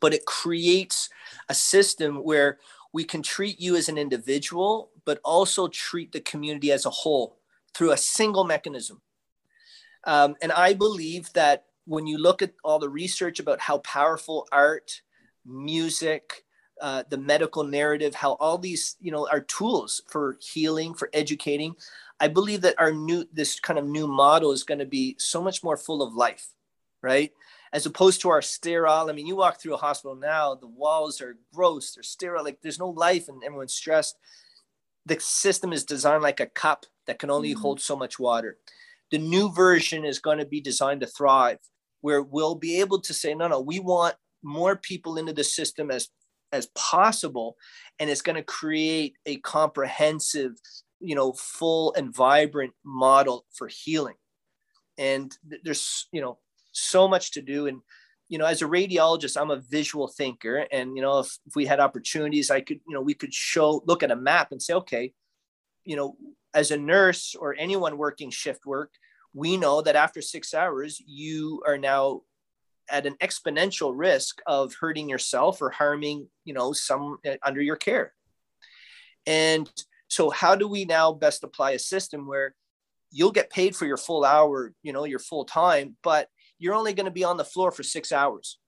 [0.00, 1.08] but it creates
[1.48, 2.58] a system where
[2.94, 7.36] we can treat you as an individual but also treat the community as a whole
[7.74, 9.02] through a single mechanism
[10.04, 14.48] um, and i believe that when you look at all the research about how powerful
[14.50, 15.02] art
[15.44, 16.44] music
[16.80, 21.74] uh, the medical narrative how all these you know are tools for healing for educating
[22.20, 25.42] I believe that our new this kind of new model is going to be so
[25.42, 26.48] much more full of life,
[27.02, 27.32] right?
[27.74, 29.10] As opposed to our sterile.
[29.10, 32.60] I mean, you walk through a hospital now, the walls are gross, they're sterile, like
[32.62, 34.16] there's no life and everyone's stressed.
[35.04, 37.60] The system is designed like a cup that can only mm-hmm.
[37.60, 38.58] hold so much water.
[39.10, 41.58] The new version is going to be designed to thrive,
[42.00, 44.14] where we'll be able to say, no, no, we want
[44.44, 46.08] more people into the system as
[46.52, 47.56] as possible
[47.98, 50.52] and it's going to create a comprehensive
[51.00, 54.14] you know full and vibrant model for healing
[54.98, 56.38] and there's you know
[56.74, 57.66] so much to do.
[57.66, 57.80] And
[58.28, 60.66] you know as a radiologist i'm a visual thinker.
[60.72, 63.82] And you know if, if we had opportunities i could you know we could show
[63.86, 65.12] look at a map and say okay
[65.84, 66.16] you know
[66.54, 68.90] as a nurse or anyone working shift work
[69.34, 72.22] we know that after six hours you are now
[72.88, 77.76] at an exponential risk of hurting yourself or harming you know some uh, under your
[77.76, 78.12] care.
[79.26, 79.70] And
[80.08, 82.54] so how do we now best apply a system where
[83.10, 86.28] you'll get paid for your full hour, you know, your full time, but
[86.64, 88.58] you're only going to be on the floor for six hours.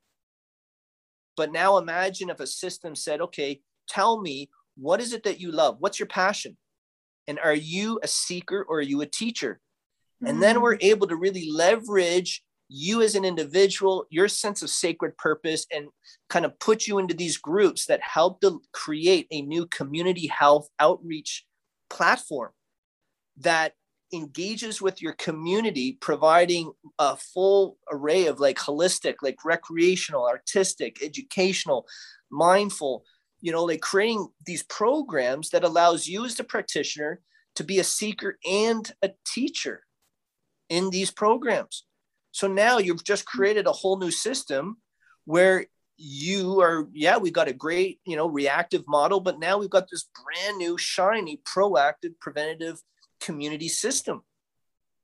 [1.34, 5.50] But now imagine if a system said, okay, tell me, what is it that you
[5.50, 5.76] love?
[5.78, 6.58] What's your passion?
[7.26, 9.60] And are you a seeker or are you a teacher?
[10.22, 10.30] Mm-hmm.
[10.30, 10.84] And then we're mm.
[10.84, 15.86] able to really leverage you as an individual, your sense of sacred purpose, and
[16.28, 20.68] kind of put you into these groups that help to create a new community health
[20.78, 21.46] outreach
[21.88, 22.50] platform
[23.38, 23.72] that
[24.12, 31.86] engages with your community, providing a full array of like holistic, like recreational, artistic, educational,
[32.30, 33.04] mindful,
[33.40, 37.20] you know, like creating these programs that allows you as the practitioner
[37.56, 39.82] to be a seeker and a teacher
[40.68, 41.84] in these programs.
[42.32, 43.38] So now you've just hmm.
[43.38, 44.78] created a whole new system
[45.24, 49.70] where you are, yeah, we got a great, you know, reactive model, but now we've
[49.70, 52.82] got this brand new, shiny, proactive, preventative
[53.26, 54.22] community system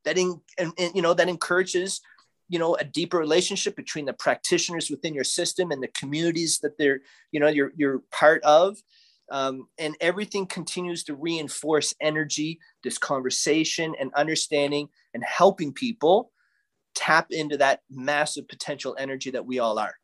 [0.04, 2.00] that in, and, you know that encourages
[2.48, 6.76] you know a deeper relationship between the practitioners within your system and the communities that
[6.78, 7.00] they're
[7.32, 8.76] you know you're you're part of.
[9.30, 16.30] Um, and everything continues to reinforce energy this conversation and understanding and helping people
[16.94, 19.94] tap into that massive potential energy that we all are.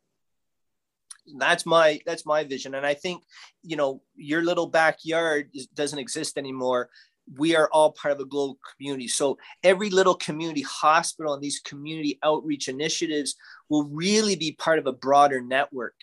[1.36, 2.74] That's my that's my vision.
[2.74, 3.22] And i think
[3.62, 6.88] you know your little backyard is, doesn't exist anymore
[7.36, 9.08] we are all part of a global community.
[9.08, 13.34] So every little community hospital and these community outreach initiatives
[13.68, 15.94] will really be part of a broader network.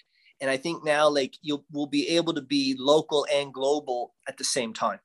[0.42, 4.38] And I think now like you'll will be able to be local and global at
[4.38, 5.00] the same time.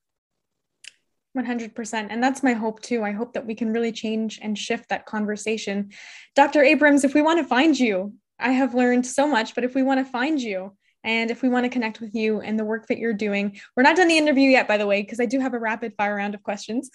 [1.36, 2.08] 100%.
[2.10, 3.04] And that's my hope too.
[3.04, 5.90] I hope that we can really change and shift that conversation.
[6.34, 6.64] Dr.
[6.64, 9.82] Abrams, if we want to find you, I have learned so much, but if we
[9.82, 12.86] want to find you, and if we want to connect with you and the work
[12.88, 15.40] that you're doing, we're not done the interview yet, by the way, because I do
[15.40, 16.90] have a rapid fire round of questions.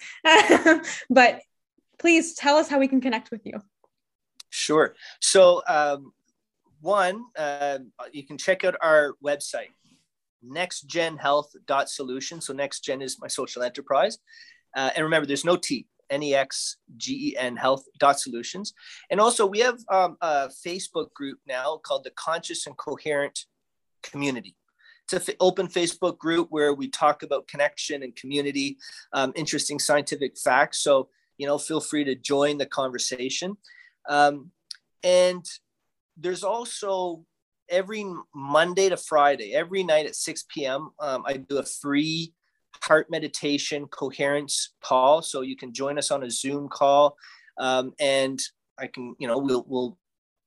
[1.10, 1.40] but
[1.98, 3.60] please tell us how we can connect with you.
[4.50, 4.94] Sure.
[5.20, 6.12] So, um,
[6.80, 7.78] one, uh,
[8.12, 9.72] you can check out our website,
[10.48, 12.40] nexgenhealth.solution.
[12.40, 14.18] So, NexGen is my social enterprise.
[14.74, 18.72] Uh, and remember, there's no T, N-E-X-G-E-N health.solutions.
[19.10, 23.46] And also, we have um, a Facebook group now called the Conscious and Coherent
[24.10, 24.56] community.
[25.12, 28.76] It's an open Facebook group where we talk about connection and community,
[29.12, 30.82] um, interesting scientific facts.
[30.82, 33.56] So, you know, feel free to join the conversation.
[34.08, 34.50] Um,
[35.04, 35.44] and
[36.16, 37.24] there's also
[37.68, 38.04] every
[38.34, 42.32] Monday to Friday, every night at 6 p.m., um, I do a free
[42.82, 45.22] heart meditation coherence call.
[45.22, 47.16] So you can join us on a Zoom call.
[47.58, 48.40] Um, and
[48.78, 49.98] I can, you know, we'll, we'll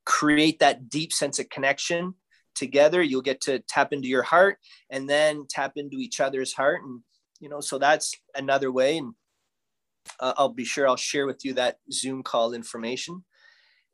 [0.05, 2.13] create that deep sense of connection
[2.55, 4.57] together you'll get to tap into your heart
[4.89, 6.81] and then tap into each other's heart.
[6.83, 7.01] And
[7.39, 8.97] you know so that's another way.
[8.97, 9.13] And
[10.19, 13.23] uh, i'll be sure i'll share with you that zoom call information.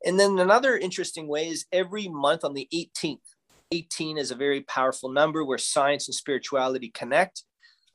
[0.04, 3.18] And then another interesting way is every month on the 18th
[3.72, 7.42] 18 is a very powerful number where science and spirituality connect.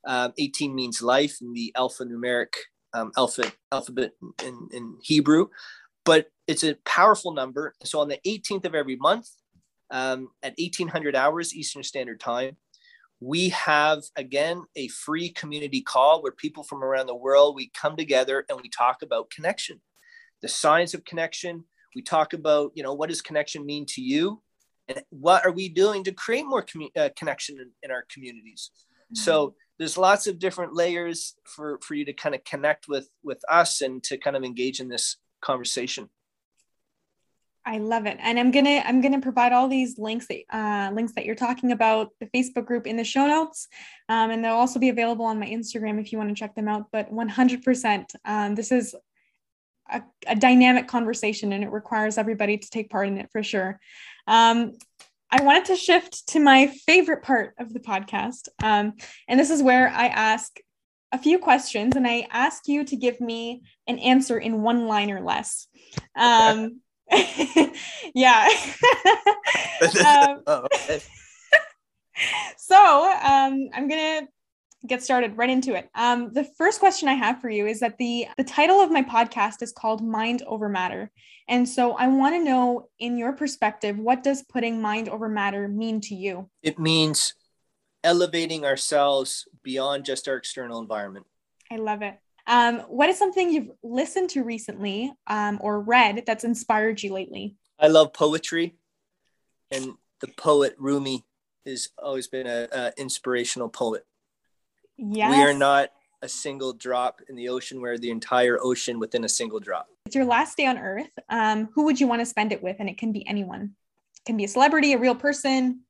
[0.06, 2.54] Um, 18 means life in the alphanumeric
[2.94, 4.12] um, alphabet alphabet
[4.44, 5.48] in, in hebrew
[6.06, 7.74] but it's a powerful number.
[7.84, 9.30] So on the 18th of every month
[9.92, 12.56] um, at 1800 hours Eastern Standard Time.
[13.20, 17.96] We have again a free community call where people from around the world we come
[17.96, 19.80] together and we talk about connection,
[20.42, 21.66] the science of connection.
[21.96, 24.42] We talk about you know what does connection mean to you,
[24.88, 28.72] and what are we doing to create more commu- uh, connection in, in, our communities.
[28.74, 29.18] Mm-hmm.
[29.18, 33.42] So there's lots of different layers for for you to kind of connect with with
[33.50, 36.10] us and to kind of engage in this conversation.
[37.66, 41.14] I love it, and I'm gonna I'm gonna provide all these links that uh, links
[41.14, 43.68] that you're talking about the Facebook group in the show notes,
[44.10, 46.68] um, and they'll also be available on my Instagram if you want to check them
[46.68, 46.88] out.
[46.92, 48.96] But 100%, um, this is
[49.92, 53.80] a, a, dynamic conversation, and it requires everybody to take part in it for sure.
[54.26, 54.74] Um,
[55.30, 58.94] I wanted to shift to my favorite part of the podcast, um,
[59.28, 60.60] and this is where I ask
[61.12, 65.12] a few questions, and I ask you to give me an answer in one line
[65.12, 65.68] or less.
[66.16, 66.82] Um,
[68.16, 68.48] yeah.
[69.82, 71.02] um, oh, okay.
[72.58, 74.28] so um, I'm gonna
[74.88, 75.90] get started right into it.
[75.96, 79.04] Um, the first question I have for you is that the the title of my
[79.04, 81.12] podcast is called Mind Over Matter,
[81.48, 85.68] and so I want to know, in your perspective, what does putting mind over matter
[85.68, 86.50] mean to you?
[86.64, 87.34] It means
[88.04, 91.26] elevating ourselves beyond just our external environment.
[91.72, 92.18] I love it.
[92.52, 97.56] Um, what is something you've listened to recently um, or read that's inspired you lately?
[97.80, 98.76] I love poetry,
[99.72, 101.24] and the poet Rumi
[101.66, 104.06] has always been an inspirational poet.
[104.98, 105.32] Yes.
[105.32, 105.92] We are not
[106.22, 107.80] a single drop in the ocean.
[107.80, 109.88] We're the entire ocean within a single drop.
[110.06, 111.10] It's your last day on Earth.
[111.30, 112.76] Um, who would you want to spend it with?
[112.80, 113.76] And it can be anyone.
[114.18, 115.84] It can be a celebrity, a real person.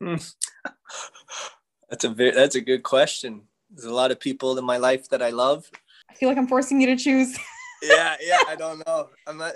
[0.00, 0.16] Hmm.
[1.90, 3.42] That's a very that's a good question.
[3.70, 5.70] There's a lot of people in my life that I love.
[6.10, 7.36] I feel like I'm forcing you to choose.
[7.82, 9.08] yeah, yeah, I don't know.
[9.26, 9.54] I'm not.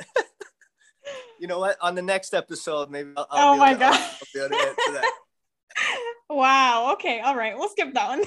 [1.40, 1.76] you know what?
[1.80, 3.26] On the next episode, maybe I'll.
[3.30, 3.94] I'll oh my to, god!
[3.94, 5.12] I'll, I'll be able to answer that.
[6.30, 6.92] wow.
[6.94, 7.20] Okay.
[7.20, 7.56] All right.
[7.56, 8.24] We'll skip that one.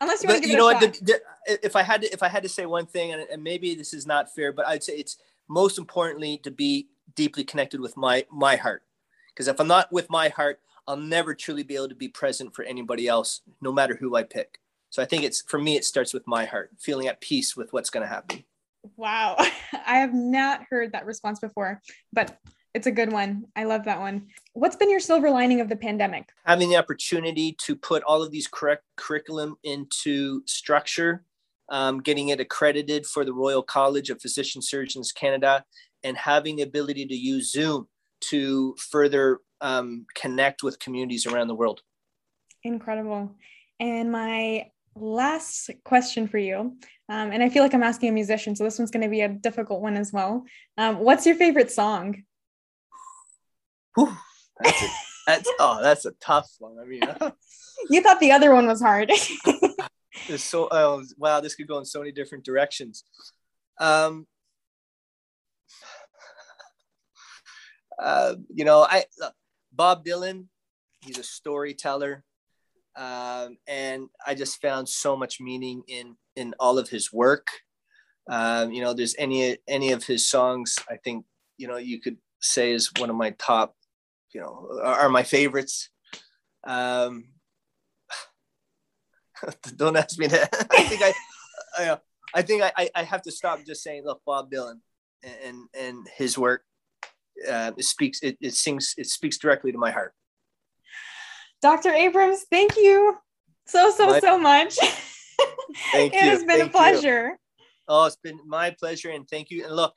[0.00, 0.80] Unless you want to give you know what?
[0.80, 3.42] The, the, if I had to, if I had to say one thing, and, and
[3.42, 5.16] maybe this is not fair, but I'd say it's
[5.48, 8.82] most importantly to be deeply connected with my my heart.
[9.32, 12.54] Because if I'm not with my heart, I'll never truly be able to be present
[12.54, 14.58] for anybody else, no matter who I pick.
[14.90, 17.72] So I think it's for me, it starts with my heart, feeling at peace with
[17.72, 18.44] what's going to happen.
[18.96, 19.36] Wow.
[19.86, 21.82] I have not heard that response before,
[22.12, 22.38] but
[22.72, 23.46] it's a good one.
[23.56, 24.28] I love that one.
[24.52, 26.28] What's been your silver lining of the pandemic?
[26.44, 31.24] Having the opportunity to put all of these correct curriculum into structure
[31.68, 35.64] um, getting it accredited for the Royal College of Physician Surgeons Canada,
[36.04, 37.88] and having the ability to use Zoom
[38.20, 41.80] to further um, connect with communities around the world.
[42.62, 43.32] Incredible.
[43.80, 46.76] And my last question for you,
[47.08, 49.20] um, and I feel like I'm asking a musician, so this one's going to be
[49.20, 50.44] a difficult one as well.
[50.76, 52.22] Um, what's your favorite song?
[53.94, 54.12] Whew,
[54.60, 54.86] that's, a,
[55.26, 56.78] that's oh, that's a tough one.
[56.80, 57.02] I mean,
[57.90, 59.12] you thought the other one was hard.
[60.28, 63.04] There's so oh wow, this could go in so many different directions.
[63.78, 64.26] Um,
[68.02, 69.04] uh, you know, I
[69.76, 70.46] Bob Dylan,
[71.00, 72.24] he's a storyteller,
[72.96, 77.48] um, and I just found so much meaning in in all of his work.
[78.28, 81.26] Um, you know, there's any any of his songs I think
[81.58, 83.76] you know you could say is one of my top,
[84.32, 85.90] you know, are, are my favorites.
[86.66, 87.28] Um,
[89.76, 90.48] don't ask me that.
[90.70, 91.12] I think I,
[91.78, 91.98] I,
[92.34, 94.80] I think I, I have to stop just saying, look, Bob Dylan
[95.44, 96.65] and and his work
[97.48, 100.12] uh, it speaks it, it sings it speaks directly to my heart
[101.62, 103.16] dr abrams thank you
[103.66, 104.76] so so my, so much
[105.92, 106.30] thank it you.
[106.30, 107.64] has been thank a pleasure you.
[107.88, 109.94] oh it's been my pleasure and thank you and look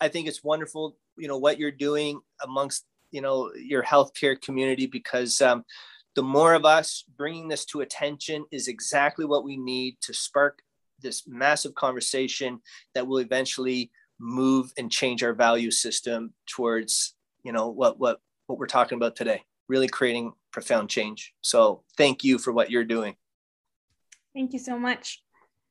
[0.00, 4.86] i think it's wonderful you know what you're doing amongst you know your healthcare community
[4.86, 5.64] because um,
[6.14, 10.60] the more of us bringing this to attention is exactly what we need to spark
[11.00, 12.60] this massive conversation
[12.94, 13.90] that will eventually
[14.20, 19.16] move and change our value system towards you know what what what we're talking about
[19.16, 21.32] today really creating profound change.
[21.42, 23.14] So thank you for what you're doing.
[24.34, 25.22] Thank you so much